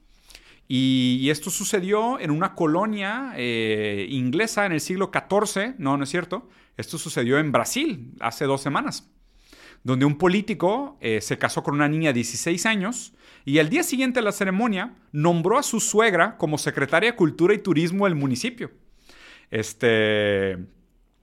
[0.75, 6.09] Y, esto sucedió en una colonia eh, inglesa en el siglo XIV, no, no es
[6.09, 9.13] cierto, esto sucedió en Brasil hace dos semanas,
[9.85, 13.13] donde un político eh, se casó con una niña de 16 años
[13.45, 17.53] y al día siguiente de la ceremonia nombró a su suegra como secretaria de Cultura
[17.53, 18.71] y Turismo del municipio.
[19.51, 20.57] Este,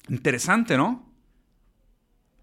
[0.09, 1.11] interesante, ¿no?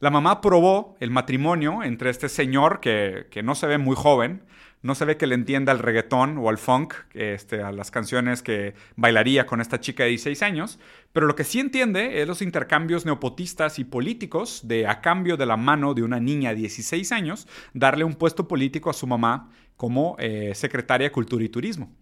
[0.01, 4.43] La mamá aprobó el matrimonio entre este señor que, que no se ve muy joven,
[4.83, 8.43] no se ve que le entienda al reggaetón o al funk, este, a las canciones
[8.43, 10.79] que bailaría con esta chica de 16 años,
[11.13, 15.47] pero lo que sí entiende es los intercambios neopotistas y políticos de a cambio de
[15.47, 19.51] la mano de una niña de 16 años, darle un puesto político a su mamá
[19.77, 21.93] como eh, secretaria de Cultura y Turismo.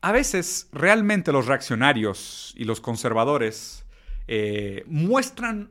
[0.00, 3.86] A veces realmente los reaccionarios y los conservadores
[4.28, 5.70] eh, muestran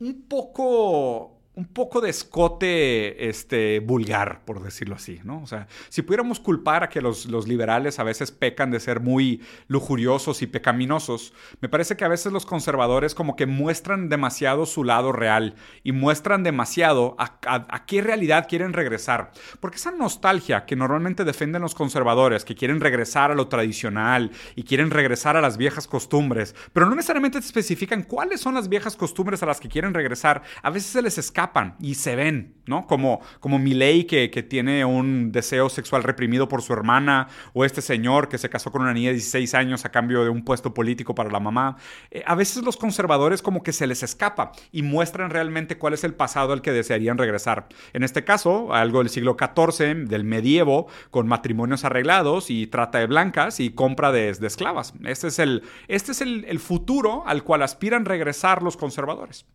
[0.00, 5.40] un poco un poco de escote este, vulgar, por decirlo así, ¿no?
[5.40, 8.98] O sea, si pudiéramos culpar a que los, los, liberales a veces pecan de ser
[8.98, 14.66] muy lujuriosos y pecaminosos, me parece que a veces los conservadores como que muestran demasiado
[14.66, 19.30] su lado real y muestran demasiado a, qué realidad quieren regresar.
[19.60, 24.64] Porque esa nostalgia que normalmente defienden los conservadores, que quieren regresar a lo tradicional y
[24.64, 29.42] quieren regresar a las viejas costumbres, pero no necesariamente especifican cuáles son las viejas costumbres
[29.42, 31.43] a las que quieren regresar, a veces se les escapa
[31.80, 32.86] y se ven, ¿no?
[32.86, 37.82] Como, como Milei que, que tiene un deseo sexual reprimido por su hermana, o este
[37.82, 40.72] señor que se casó con una niña de 16 años a cambio de un puesto
[40.72, 41.76] político para la mamá.
[42.10, 46.04] Eh, a veces los conservadores como que se les escapa y muestran realmente cuál es
[46.04, 47.68] el pasado al que desearían regresar.
[47.92, 53.06] En este caso, algo del siglo XIV, del medievo, con matrimonios arreglados y trata de
[53.06, 54.94] blancas y compra de, esclavas.
[55.04, 59.46] Este es, el, este es el futuro al cual aspiran regresar los conservadores.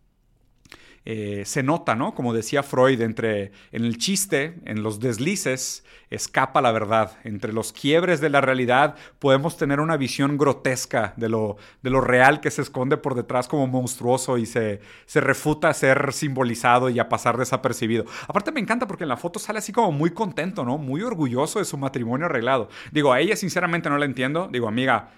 [1.06, 2.14] Eh, se nota, ¿no?
[2.14, 7.16] Como decía Freud, entre en el chiste, en los deslices, escapa la verdad.
[7.24, 12.02] Entre los quiebres de la realidad podemos tener una visión grotesca de lo, de lo
[12.02, 16.90] real que se esconde por detrás como monstruoso y se, se refuta a ser simbolizado
[16.90, 18.04] y a pasar desapercibido.
[18.28, 20.76] Aparte me encanta porque en la foto sale así como muy contento, ¿no?
[20.76, 22.68] Muy orgulloso de su matrimonio arreglado.
[22.92, 24.48] Digo, a ella sinceramente no la entiendo.
[24.52, 25.10] Digo, amiga,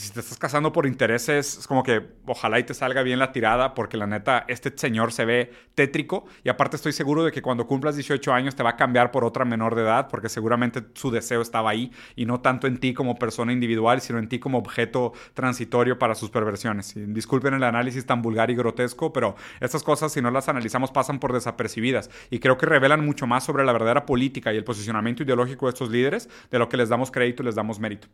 [0.00, 3.32] si te estás casando por intereses, es como que ojalá y te salga bien la
[3.32, 6.24] tirada, porque la neta, este señor se ve tétrico.
[6.42, 9.24] Y aparte, estoy seguro de que cuando cumplas 18 años te va a cambiar por
[9.24, 12.94] otra menor de edad, porque seguramente su deseo estaba ahí y no tanto en ti
[12.94, 16.94] como persona individual, sino en ti como objeto transitorio para sus perversiones.
[16.96, 21.20] disculpen el análisis tan vulgar y grotesco, pero estas cosas, si no las analizamos, pasan
[21.20, 22.08] por desapercibidas.
[22.30, 25.70] Y creo que revelan mucho más sobre la verdadera política y el posicionamiento ideológico de
[25.70, 28.08] estos líderes de lo que les damos crédito y les damos mérito.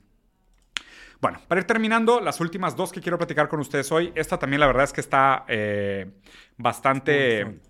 [1.20, 4.12] Bueno, para ir terminando, las últimas dos que quiero platicar con ustedes hoy.
[4.14, 6.11] Esta también la verdad es que está eh,
[6.57, 7.61] bastante,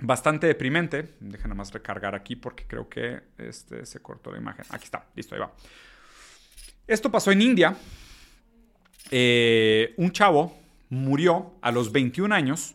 [0.00, 1.14] bastante deprimente.
[1.20, 4.64] Dejen nada más recargar aquí porque creo que este, se cortó la imagen.
[4.70, 5.52] Aquí está, listo, ahí va.
[6.86, 7.76] Esto pasó en India.
[9.10, 10.56] Eh, un chavo
[10.88, 12.74] murió a los 21 años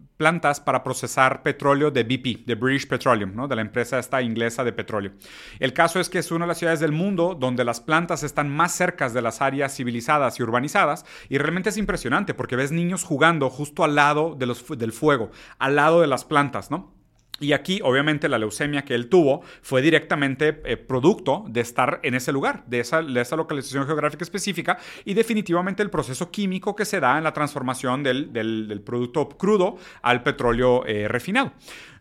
[0.21, 4.71] plantas para procesar petróleo de BP, de British Petroleum, de la empresa esta inglesa de
[4.71, 5.13] petróleo.
[5.57, 8.47] El caso es que es una de las ciudades del mundo donde las plantas están
[8.47, 13.03] más cerca de las áreas civilizadas y urbanizadas y realmente es impresionante porque ves niños
[13.03, 17.00] jugando justo al lado de los, del fuego, al lado de las plantas, ¿no?
[17.41, 22.13] Y aquí, obviamente, la leucemia que él tuvo fue directamente eh, producto de estar en
[22.13, 26.99] ese lugar, de esa, esa, localización geográfica específica y definitivamente el proceso químico que se
[26.99, 31.51] da en la transformación del, del, producto crudo al petróleo eh, refinado.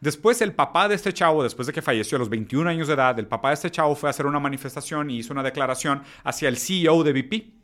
[0.02, 2.94] Después, el papá de este chavo, después de que falleció a los 21 años de
[2.94, 6.02] edad, el papá de este chavo fue a hacer una manifestación y hizo una declaración
[6.22, 7.60] hacia el CEO de BP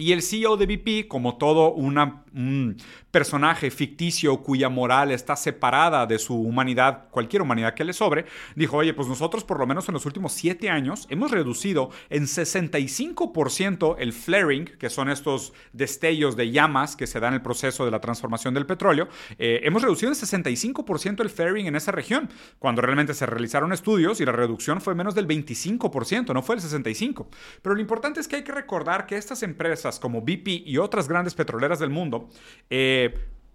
[0.00, 2.76] y el CEO de BP, como todo un
[3.10, 8.76] personaje ficticio cuya moral está separada de su humanidad, cualquier humanidad que le sobre, dijo,
[8.76, 13.96] oye, pues nosotros por lo menos en los últimos siete años hemos reducido en 65%
[13.98, 17.90] el flaring, que son estos destellos de llamas que se dan en el proceso de
[17.90, 22.82] la transformación del petróleo, eh, hemos reducido en 65% el flaring en esa región, cuando
[22.82, 27.26] realmente se realizaron estudios y la reducción fue menos del 25%, no fue el 65%.
[27.62, 31.08] Pero lo importante es que hay que recordar que estas empresas como BP y otras
[31.08, 32.28] grandes petroleras del mundo,
[32.68, 32.99] eh,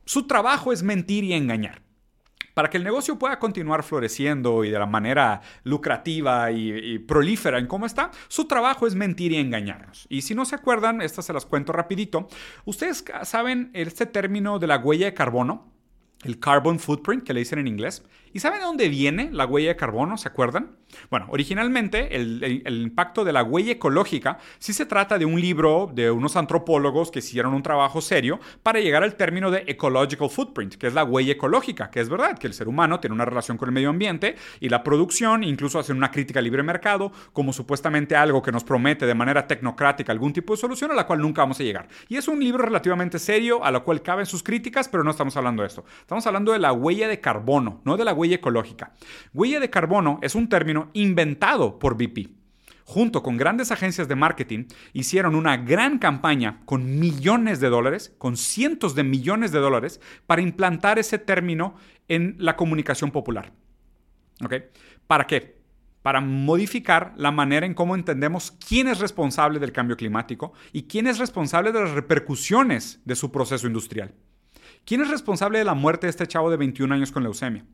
[0.05, 1.81] su trabajo es mentir y engañar.
[2.53, 7.67] Para que el negocio pueda continuar floreciendo y de la manera lucrativa y, prolífera en
[7.67, 10.07] cómo está, su trabajo es mentir y engañarnos.
[10.09, 12.29] Y si no se acuerdan, estas se las cuento rapidito.
[12.63, 15.69] Ustedes saben este término de la huella de carbono,
[16.23, 18.03] el carbon footprint que le dicen en inglés.
[18.35, 20.17] ¿Y saben de dónde viene la huella de carbono?
[20.17, 20.75] ¿Se acuerdan?
[21.09, 26.11] Bueno, originalmente el, impacto de la huella ecológica sí se trata de un libro de
[26.11, 30.87] unos antropólogos que hicieron un trabajo serio para llegar al término de ecological footprint, que
[30.87, 33.69] es la huella ecológica, que es verdad que el ser humano tiene una relación con
[33.69, 38.17] el medio ambiente y la producción, incluso hacen una crítica al libre mercado como supuestamente
[38.17, 41.41] algo que nos promete de manera tecnocrática algún tipo de solución a la cual nunca
[41.41, 41.87] vamos a llegar.
[42.09, 45.37] Y es un libro relativamente serio a lo cual caben sus críticas, pero no estamos
[45.37, 45.85] hablando de esto.
[46.01, 48.93] Estamos hablando de la huella de carbono, no de la huella ecológica.
[49.33, 52.29] Huella de carbono es un término inventado por BP.
[52.87, 58.37] Junto con grandes agencias de marketing, hicieron una gran campaña con millones de dólares, con
[58.37, 61.75] cientos de millones de dólares, para implantar ese término
[62.07, 63.53] en la comunicación popular.
[65.07, 65.57] ¿Para qué?
[66.03, 71.07] Para modificar la manera en cómo entendemos quién es responsable del cambio climático y quién
[71.07, 74.13] es responsable de las repercusiones de su proceso industrial.
[74.85, 77.65] ¿Quién es responsable de la muerte de este chavo de 21 años con leucemia?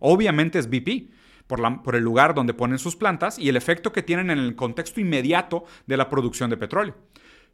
[0.00, 1.10] Obviamente es BP.
[1.46, 5.00] Por el lugar donde ponen sus plantas y el efecto que tienen en el contexto
[5.00, 6.94] inmediato de la producción de petróleo.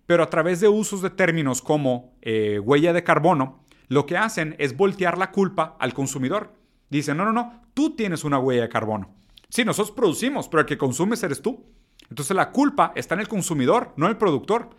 [0.06, 4.54] Pero a través de usos de términos como eh, huella de carbono, lo que hacen
[4.58, 6.54] es voltear la culpa al consumidor.
[6.90, 9.10] Dicen, no, no, no, tú tienes una huella de carbono.
[9.48, 11.64] Sí, nosotros producimos, pero el que consumes eres tú.
[12.08, 14.70] Entonces la culpa está en el consumidor, no en el productor.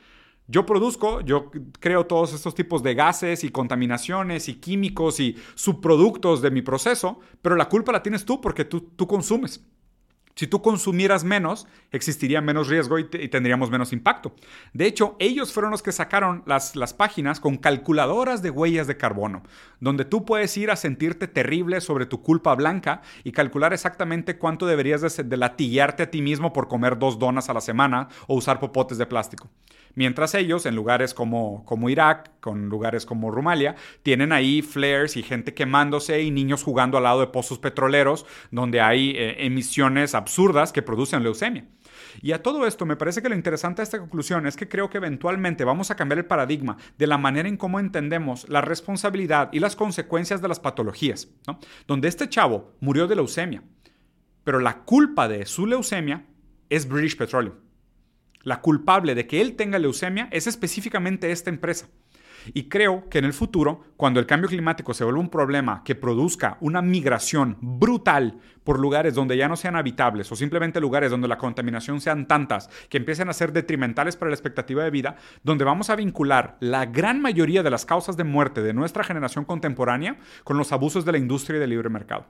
[0.52, 6.42] Yo produzco, yo creo todos estos tipos de gases y contaminaciones y químicos y subproductos
[6.42, 9.64] de mi proceso, pero la culpa la tienes tú porque tú, tú consumes.
[10.34, 14.34] Si tú consumieras menos, existiría menos riesgo y, y tendríamos menos impacto.
[14.74, 18.98] De hecho, ellos fueron los que sacaron las, las páginas con calculadoras de huellas de
[18.98, 19.44] carbono,
[19.80, 24.66] donde tú puedes ir a sentirte terrible sobre tu culpa blanca y calcular exactamente cuánto
[24.66, 28.36] deberías de, de latillarte a ti mismo por comer dos donas a la semana o
[28.36, 29.50] usar popotes de plástico.
[29.96, 35.54] Mientras ellos, en lugares como, Irak, con lugares como Rumalia, tienen ahí flares y gente
[35.54, 40.82] quemándose y niños jugando al lado de pozos petroleros donde hay eh, emisiones absurdas que
[40.82, 41.66] producen leucemia.
[42.22, 44.90] Y a todo esto me parece que lo interesante de esta conclusión es que creo
[44.90, 49.50] que eventualmente vamos a cambiar el paradigma de la manera en cómo entendemos la responsabilidad
[49.52, 51.60] y las consecuencias de las patologías, ¿no?
[51.88, 53.64] Donde este chavo murió de leucemia,
[54.44, 56.26] pero la culpa de su leucemia
[56.70, 57.56] es British Petroleum.
[58.44, 61.88] La culpable de que él tenga leucemia es específicamente esta empresa.
[62.54, 65.96] Y creo que en el futuro, cuando el cambio climático se vuelva un problema que
[65.96, 71.28] produzca una migración brutal por lugares donde ya no sean habitables o simplemente lugares donde
[71.28, 75.66] la contaminación sean tantas que empiecen a ser detrimentales para la expectativa de vida, donde
[75.66, 80.18] vamos a vincular la gran mayoría de las causas de muerte de nuestra generación contemporánea
[80.44, 82.26] con los abusos de la industria y del libre mercado.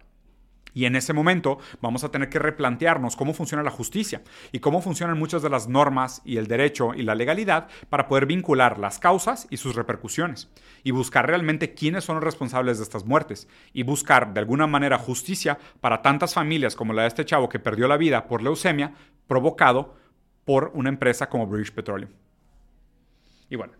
[0.74, 4.82] Y en ese momento vamos a tener que replantearnos cómo funciona la justicia y cómo
[4.82, 9.00] funcionan muchas de las normas y el derecho y la legalidad para poder vincular las
[9.00, 10.50] causas y sus repercusiones
[10.84, 14.98] y buscar realmente quiénes son los responsables de estas muertes y buscar de alguna manera
[14.98, 18.94] justicia para tantas familias como la de este chavo que perdió la vida por leucemia
[19.28, 19.96] provocado
[20.46, 22.12] por una empresa como British Petroleum.
[23.50, 23.74] Y bueno,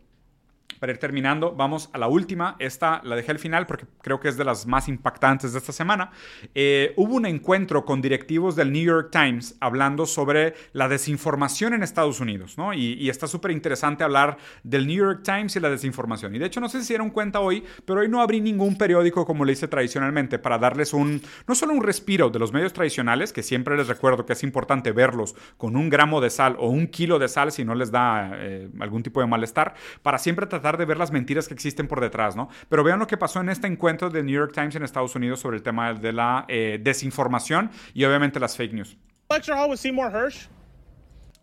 [0.80, 2.56] para ir terminando, vamos a la última.
[2.60, 5.72] Esta la dejé al final porque creo que es de las más impactantes de esta
[5.72, 6.12] semana.
[6.56, 11.84] Eh, hubo un encuentro con directivos del New York Times hablando sobre la desinformación en
[11.84, 12.74] Estados Unidos, ¿no?
[12.74, 16.36] Y, y está súper interesante hablar del New York Times y la desinformación.
[16.36, 18.78] Y de hecho, no sé si se dieron cuenta hoy, pero hoy no abrí ningún
[18.78, 22.74] periódico como le hice tradicionalmente para darles un, no solo un respiro de los medios
[22.74, 26.70] tradicionales, que siempre les recuerdo que es importante verlos con un gramo de sal o
[26.70, 30.46] un kilo de sal si no les da eh, algún tipo de malestar, para siempre
[30.46, 32.50] tratar de ver las mentiras que existen por detrás, ¿no?
[32.70, 35.40] Pero vean lo que pasó en este encuentro del New York Times en Estados Unidos
[35.40, 38.98] sobre el tema de la eh, desinformación y obviamente las fake news.
[39.32, 40.48] lecture hall with Seymour Hirsch?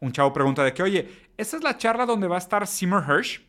[0.00, 3.04] Un chavo pregunta de que, oye, ¿esta es la charla donde va a estar Seymour
[3.08, 3.40] Hirsch?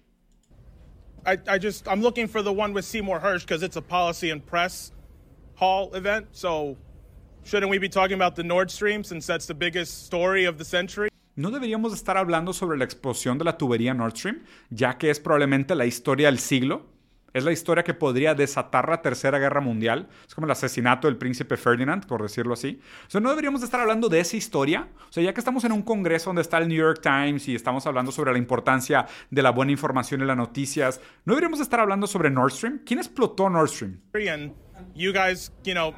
[1.25, 4.29] I, I just I'm looking for the one with Seymour Hirsch because it's a policy
[4.29, 4.93] and press
[5.55, 6.27] hall event.
[6.31, 6.77] So
[7.43, 10.63] shouldn't we be talking about the Nord Stream since that's the biggest story of the
[10.63, 11.09] century?
[11.37, 15.19] ¿No deberíamos estar hablando sobre la explosión de la tubería Nord Stream, ya que es
[15.19, 16.87] probablemente la historia del siglo?
[17.31, 20.07] Es la historia que podría desatar la Tercera Guerra Mundial.
[20.27, 22.81] Es como el asesinato del príncipe Ferdinand, por decirlo así.
[23.05, 24.87] O sea, ¿no deberíamos estar hablando de esa historia?
[25.07, 27.53] O sea, ya que estamos en un congreso donde está el New York Times y
[27.53, 31.79] estamos hablando sobre la importancia de la buena información y las noticias, ¿no deberíamos estar
[31.79, 32.79] hablando sobre Nord Stream?
[32.83, 33.99] ¿Quién explotó Nord Stream?
[34.95, 35.93] You guys, you know,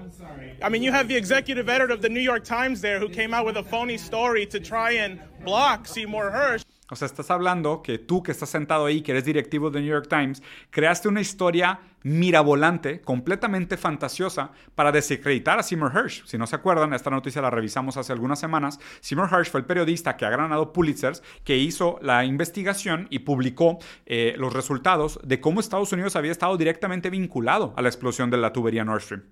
[0.61, 3.33] I mean, you have the executive editor of the New York Times there who came
[3.33, 6.63] out with a phony story to try and block Seymour Hirsch.
[6.91, 9.89] O sea, estás hablando que tú que estás sentado ahí, que eres directivo de New
[9.89, 16.25] York Times, creaste una historia mirabolante, completamente fantasiosa, para desacreditar a Seymour Hirsch.
[16.25, 18.79] Si no se acuerdan, esta noticia la revisamos hace algunas semanas.
[19.01, 23.79] Seymour Hirsch fue el periodista que ha ganado Pulitzers, que hizo la investigación y publicó
[24.05, 28.37] eh, los resultados de cómo Estados Unidos había estado directamente vinculado a la explosión de
[28.37, 29.23] la tubería Nord Stream.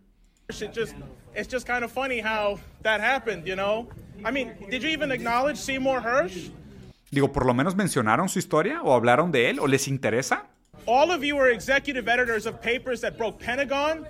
[0.49, 0.95] It just,
[1.35, 3.89] it's just kind of funny how that happened, you know?
[4.23, 6.51] I mean, did you even acknowledge Seymour Hirsch?
[7.11, 10.47] Digo, por lo menos mencionaron su historia o hablaron de él o les interesa.
[10.89, 14.07] All of you were executive editors of papers that broke Pentagon,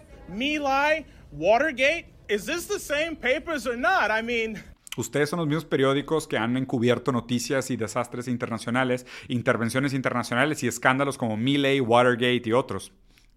[1.32, 2.06] Watergate.
[2.30, 4.12] Is this the same papers or not?
[4.12, 4.62] I mean,
[4.96, 10.68] Ustedes son los mismos periódicos que han encubierto noticias y desastres internacionales, intervenciones internacionales y
[10.68, 12.92] escándalos como Milley, Watergate y otros.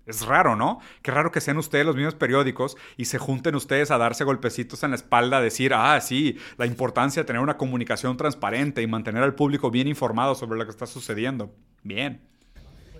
[0.04, 0.80] Es raro, ¿no?
[1.00, 4.82] Qué raro que sean ustedes los mismos periódicos y se junten ustedes a darse golpecitos
[4.82, 8.86] en la espalda, a decir, ah, sí, la importancia de tener una comunicación transparente y
[8.86, 11.54] mantener al público bien informado sobre lo que está sucediendo.
[11.82, 12.29] Bien.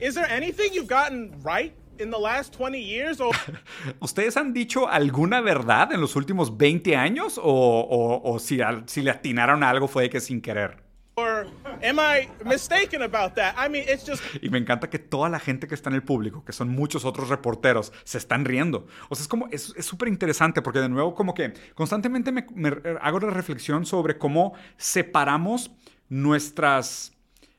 [0.01, 3.20] Is there anything you've gotten right in the last 20 years?
[3.20, 3.34] Or
[4.01, 9.03] ¿Ustedes han dicho alguna verdad en los últimos 20 años o, o- o si, si
[9.03, 10.88] le atinaron a algo fue de que sin querer?
[11.16, 11.46] or
[11.82, 13.55] Am I mistaken about that?
[13.59, 14.22] I mean, it's just.
[14.42, 17.05] Y me encanta que toda la gente que está en el público, que son muchos
[17.05, 18.86] otros reporteros, se están riendo.
[19.11, 22.72] O sea, es como, es súper interesante porque de nuevo como que constantemente me, me
[23.03, 25.70] hago la reflexión sobre cómo separamos
[26.09, 27.12] nuestras,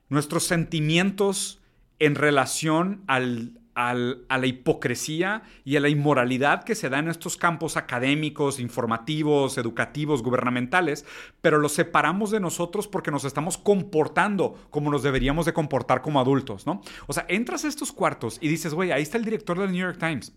[0.10, 1.61] nuestros sentimientos
[2.02, 7.38] en relación al, a la hipocresía y a la inmoralidad que se da en estos
[7.38, 11.06] campos académicos, informativos, educativos, gubernamentales,
[11.42, 16.20] pero los separamos de nosotros porque nos estamos comportando como nos deberíamos de comportar como
[16.20, 16.82] adultos, ¿no?
[17.06, 19.82] O sea, entras a estos cuartos y dices, güey, ahí está el director del New
[19.82, 20.34] York Times.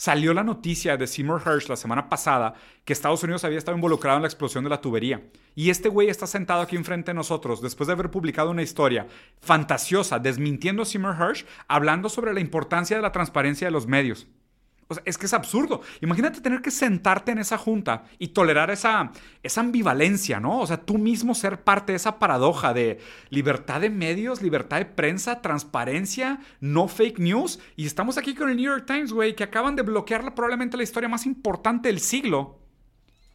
[0.00, 2.54] Salió la noticia de Seymour Hersh la semana pasada
[2.86, 5.20] que Estados Unidos había estado involucrado en la explosión de la tubería.
[5.54, 9.08] Y este güey está sentado aquí enfrente de nosotros después de haber publicado una historia
[9.42, 14.26] fantasiosa desmintiendo a Seymour Hersh, hablando sobre la importancia de la transparencia de los medios
[15.04, 15.82] es que es absurdo.
[16.00, 19.12] Imagínate tener que sentarte en esa junta y tolerar esa,
[19.42, 20.60] esa ambivalencia, ¿no?
[20.60, 24.86] O sea, tú mismo ser parte de esa paradoja de libertad de medios, libertad de
[24.86, 27.60] prensa, transparencia, no fake news.
[27.76, 30.82] Y estamos aquí con el New York Times, güey, que acaban de bloquear probablemente la
[30.82, 32.58] historia más importante del siglo.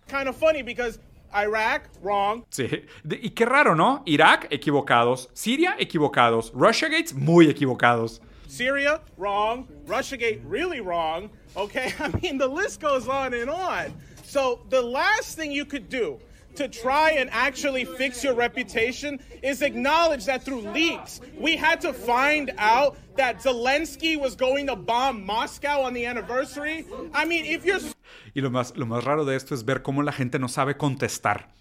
[0.08, 1.00] Kind of funny because
[1.34, 2.46] Iraq, wrong.
[2.50, 2.68] Sí,
[3.10, 4.04] y qué raro, ¿no?
[4.06, 5.30] Irak, equivocados.
[5.34, 6.52] Siria, equivocados.
[6.54, 8.22] Russia Gates, muy equivocados.
[8.48, 9.66] Syria, wrong.
[9.88, 11.30] Russiagate, really wrong.
[11.56, 13.94] Okay, I mean, the list goes on and on.
[14.24, 16.20] So, the last thing you could do
[16.56, 21.94] to try and actually fix your reputation is acknowledge that through leaks, we had to
[21.94, 26.86] find out that Zelensky was going to bomb Moscow on the anniversary.
[27.14, 27.80] I mean, if you're.
[28.34, 30.78] Y lo más, lo más raro de esto es ver cómo la gente no sabe
[30.78, 31.54] contestar.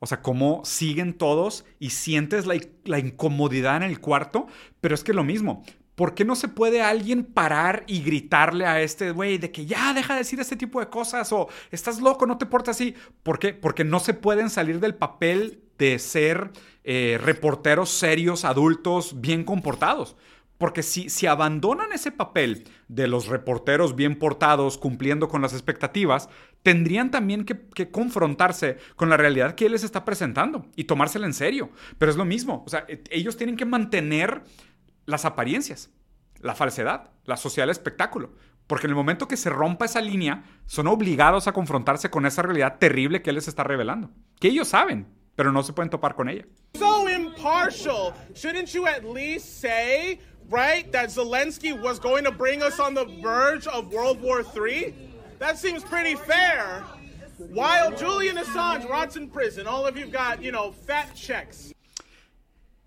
[0.00, 4.46] O sea, cómo siguen todos y sientes la, la incomodidad en el cuarto,
[4.80, 5.64] pero es que lo mismo.
[5.94, 9.94] ¿Por qué no se puede alguien parar y gritarle a este güey de que ya
[9.94, 12.94] deja de decir este tipo de cosas o estás loco, no te portas así?
[13.22, 13.54] ¿Por qué?
[13.54, 16.50] Porque no se pueden salir del papel de ser
[16.82, 20.16] eh, reporteros serios, adultos, bien comportados.
[20.58, 26.28] Porque si, si abandonan ese papel de los reporteros bien portados, cumpliendo con las expectativas,
[26.64, 31.34] tendrían también que, confrontarse con la realidad que él les está presentando y tomársela en
[31.34, 31.70] serio.
[31.98, 34.42] Pero es lo mismo, o sea, e, ellos tienen que mantener
[35.06, 35.90] las apariencias,
[36.40, 38.32] la falsedad, la social espectáculo.
[38.66, 42.42] Porque en el momento que se rompa esa línea, son obligados a confrontarse con esa
[42.42, 44.10] realidad terrible que él les está revelando.
[44.40, 46.46] Que ellos saben, pero no se pueden topar con ella.
[46.78, 48.14] So impartial.
[48.34, 53.04] Shouldn't you at least say, right, that Zelensky was going to bring us on the
[53.22, 54.94] verge of World War III?
[55.38, 56.82] That seems pretty fair.
[57.52, 61.73] While Julian Assange rots in prison, all of you've got, you know, fat checks.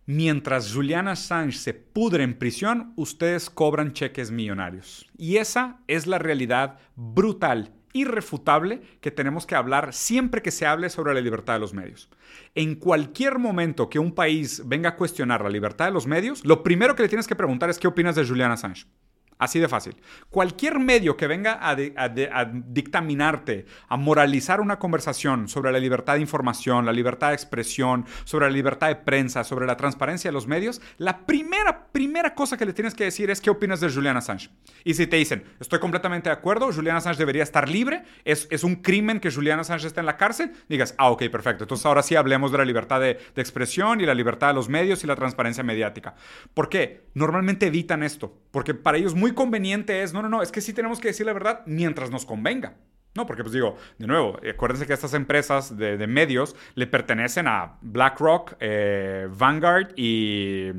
[0.10, 5.06] Mientras Julian Assange se pudre en prisión, ustedes cobran cheques millonarios.
[5.18, 10.90] Y esa es la realidad brutal, irrefutable, que tenemos que hablar siempre que se hable
[10.90, 12.10] sobre la libertad de los medios.
[12.56, 16.64] En cualquier momento que un país venga a cuestionar la libertad de los medios, lo
[16.64, 18.88] primero que le tienes que preguntar es qué opinas de Julian Assange.
[19.40, 19.96] Así de fácil.
[20.30, 26.86] Cualquier medio que venga a, dictaminarte, a moralizar una conversación sobre la libertad de información,
[26.86, 30.82] la libertad de expresión, sobre la libertad de prensa, sobre la transparencia de los medios,
[30.98, 34.50] la primera, primera cosa que le tienes que decir es qué opinas de Julian Assange.
[34.84, 38.64] Y si te dicen, estoy completamente de acuerdo, Julian Assange debería estar libre, es, es
[38.64, 41.64] un crimen que Julian Assange esté en la cárcel, digas, ah, ok, perfecto.
[41.66, 44.68] Entonces ahora sí hablemos de la libertad de, de expresión y la libertad de los
[44.68, 46.16] medios y la transparencia mediática.
[46.56, 47.06] ¿Por qué?
[47.14, 50.62] Normalmente evitan esto, porque para ellos muy muy conveniente es, no, no, no, es que
[50.62, 52.76] sí tenemos que decir la verdad mientras nos convenga.
[53.14, 57.78] No, porque pues digo, de nuevo, acuérdense que estas empresas de, medios le pertenecen a
[57.82, 60.72] BlackRock, eh, Vanguard y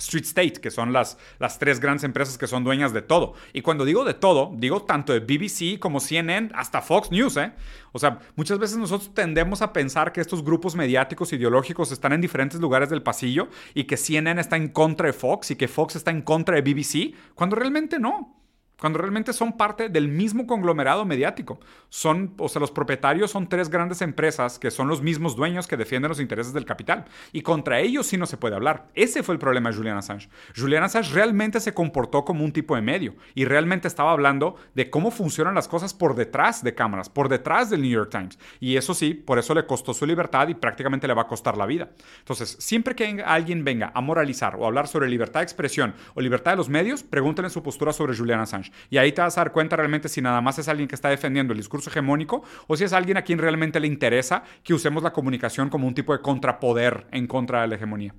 [0.00, 3.34] Street State, que son las, las tres grandes empresas que son dueñas de todo.
[3.52, 7.52] Y cuando digo de todo, digo tanto de BBC como CNN, hasta Fox News, ¿eh?
[7.92, 12.20] O sea, muchas veces nosotros tendemos a pensar que estos grupos mediáticos ideológicos están en
[12.20, 15.96] diferentes lugares del pasillo y que CNN está en contra de Fox y que Fox
[15.96, 18.40] está en contra de BBC, cuando realmente no
[18.80, 21.60] cuando realmente son parte del mismo conglomerado mediático.
[21.90, 25.76] Son, o sea, los propietarios son tres grandes empresas que son los mismos dueños que
[25.76, 27.04] defienden los intereses del capital.
[27.32, 28.88] Y contra ellos sí no se puede hablar.
[28.94, 30.28] Ese fue el problema de Julian Assange.
[30.56, 34.88] Julian Assange realmente se comportó como un tipo de medio y realmente estaba hablando de
[34.88, 38.38] cómo funcionan las cosas por detrás de cámaras, por detrás del New York Times.
[38.60, 41.56] Y eso sí, por eso le costó su libertad y prácticamente le va a costar
[41.56, 41.90] la vida.
[42.20, 46.52] Entonces, siempre que alguien venga a moralizar o hablar sobre libertad de expresión o libertad
[46.52, 48.69] de los medios, pregúntenle su postura sobre Julian Assange.
[48.88, 51.08] Y ahí te vas a dar cuenta realmente si nada más es alguien que está
[51.08, 55.02] defendiendo el discurso hegemónico o si es alguien a quien realmente le interesa que usemos
[55.02, 58.14] la comunicación como un tipo de contrapoder en contra de la hegemonía.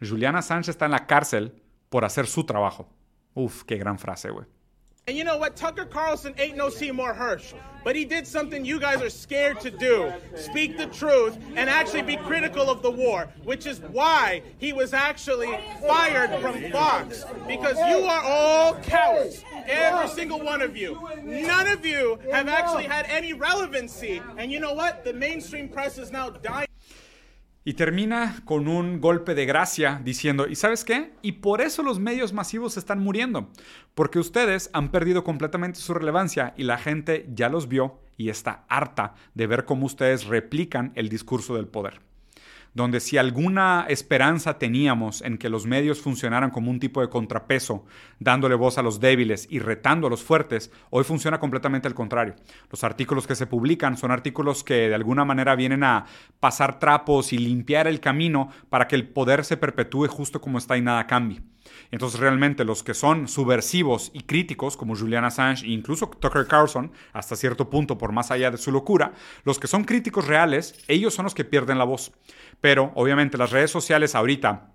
[0.00, 1.52] Juliana Sánchez está en la cárcel
[1.88, 2.88] por hacer su trabajo.
[3.34, 4.46] Uf, qué gran frase, güey.
[5.06, 5.56] And you know what?
[5.56, 9.70] Tucker Carlson ain't no Seymour Hirsch, but he did something you guys are scared to
[9.70, 14.72] do speak the truth and actually be critical of the war, which is why he
[14.72, 17.24] was actually fired from Fox.
[17.48, 21.00] Because you are all cowards, every single one of you.
[21.24, 24.22] None of you have actually had any relevancy.
[24.36, 25.04] And you know what?
[25.04, 26.69] The mainstream press is now dying.
[27.64, 31.12] Y termina con un golpe de gracia diciendo, ¿y sabes qué?
[31.20, 33.50] Y por eso los medios masivos están muriendo,
[33.94, 38.64] porque ustedes han perdido completamente su relevancia y la gente ya los vio y está
[38.68, 42.09] harta de ver cómo ustedes replican el discurso del poder
[42.74, 47.84] donde si alguna esperanza teníamos en que los medios funcionaran como un tipo de contrapeso,
[48.18, 52.34] dándole voz a los débiles y retando a los fuertes, hoy funciona completamente al contrario.
[52.70, 56.06] Los artículos que se publican son artículos que de alguna manera vienen a
[56.38, 60.76] pasar trapos y limpiar el camino para que el poder se perpetúe justo como está
[60.76, 61.42] y nada cambie.
[61.90, 66.92] Entonces realmente los que son subversivos y críticos, como Julian Assange e incluso Tucker Carlson,
[67.12, 69.12] hasta cierto punto por más allá de su locura,
[69.44, 72.12] los que son críticos reales, ellos son los que pierden la voz.
[72.60, 74.72] Pero obviamente las redes sociales ahorita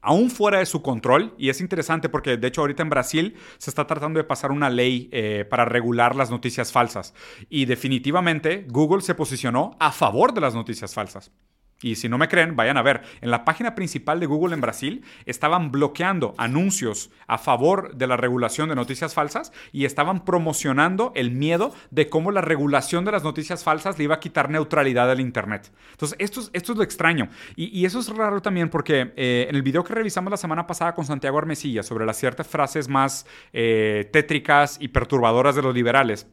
[0.00, 3.70] aún fuera de su control, y es interesante porque de hecho ahorita en Brasil se
[3.70, 7.14] está tratando de pasar una ley eh, para regular las noticias falsas,
[7.48, 11.32] y definitivamente Google se posicionó a favor de las noticias falsas.
[11.80, 13.02] Y si no me creen, vayan a ver.
[13.20, 18.16] En la página principal de Google en Brasil estaban bloqueando anuncios a favor de la
[18.16, 23.22] regulación de noticias falsas y estaban promocionando el miedo de cómo la regulación de las
[23.22, 25.70] noticias falsas le iba a quitar neutralidad al Internet.
[25.92, 27.28] Entonces, esto es, lo extraño.
[27.54, 30.94] Y, eso es raro también porque eh, en el video que revisamos la semana pasada
[30.94, 36.26] con Santiago Armesilla sobre las ciertas frases más eh, tétricas y perturbadoras de los liberales,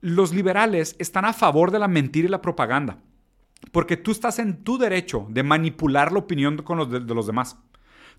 [0.00, 2.98] los liberales están a favor de la mentira y la propaganda.
[3.72, 7.58] Porque tú estás en tu derecho de manipular la opinión con los de, los demás.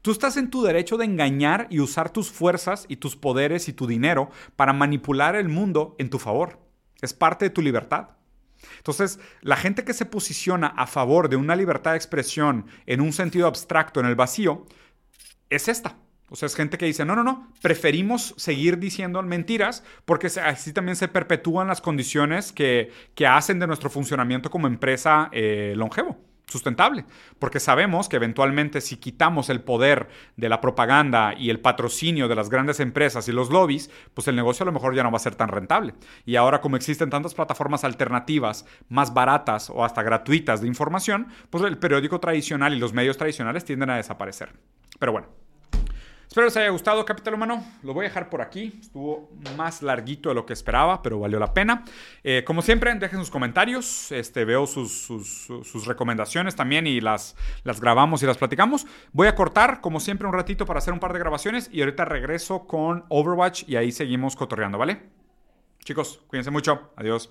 [0.02, 3.74] Tú estás en tu derecho de engañar y usar tus fuerzas y tus poderes y
[3.74, 6.60] tu dinero para manipular el mundo en tu favor.
[7.02, 8.10] Es parte de tu libertad.
[8.78, 13.14] Entonces, la gente que se posiciona a favor de una libertad de expresión en un
[13.14, 14.66] sentido abstracto, en el vacío,
[15.50, 15.98] es esta.
[16.30, 20.74] O sea, es gente que dice, no, no, no, preferimos seguir diciendo mentiras porque así
[20.74, 22.92] también se perpetúan las condiciones que,
[23.28, 26.18] hacen de nuestro funcionamiento como empresa eh, longevo,
[26.48, 27.06] sustentable.
[27.40, 32.36] Porque sabemos que eventualmente si quitamos el poder de la propaganda y el patrocinio de
[32.36, 35.18] las grandes empresas y los lobbies, pues el negocio a lo mejor ya no va
[35.18, 35.94] a ser tan rentable.
[36.26, 41.64] Y ahora como existen tantas plataformas alternativas, más baratas o hasta gratuitas de información, pues
[41.64, 44.54] el periódico tradicional y los medios tradicionales tienden a desaparecer.
[45.00, 45.28] Pero bueno,
[46.28, 47.66] Espero les haya gustado, Capital Humano.
[47.84, 48.78] Lo voy a dejar por aquí.
[48.82, 51.86] Estuvo más larguito de lo que esperaba, pero valió la pena.
[52.24, 54.12] Eh, como siempre, dejen sus comentarios.
[54.12, 55.08] Este, veo sus,
[55.86, 58.86] recomendaciones también y las, las grabamos y las platicamos.
[59.14, 62.04] Voy a cortar, como siempre, un ratito para hacer un par de grabaciones y ahorita
[62.04, 65.02] regreso con Overwatch y ahí seguimos cotorreando, ¿vale?
[65.86, 66.92] Chicos, cuídense mucho.
[66.98, 67.26] Adiós.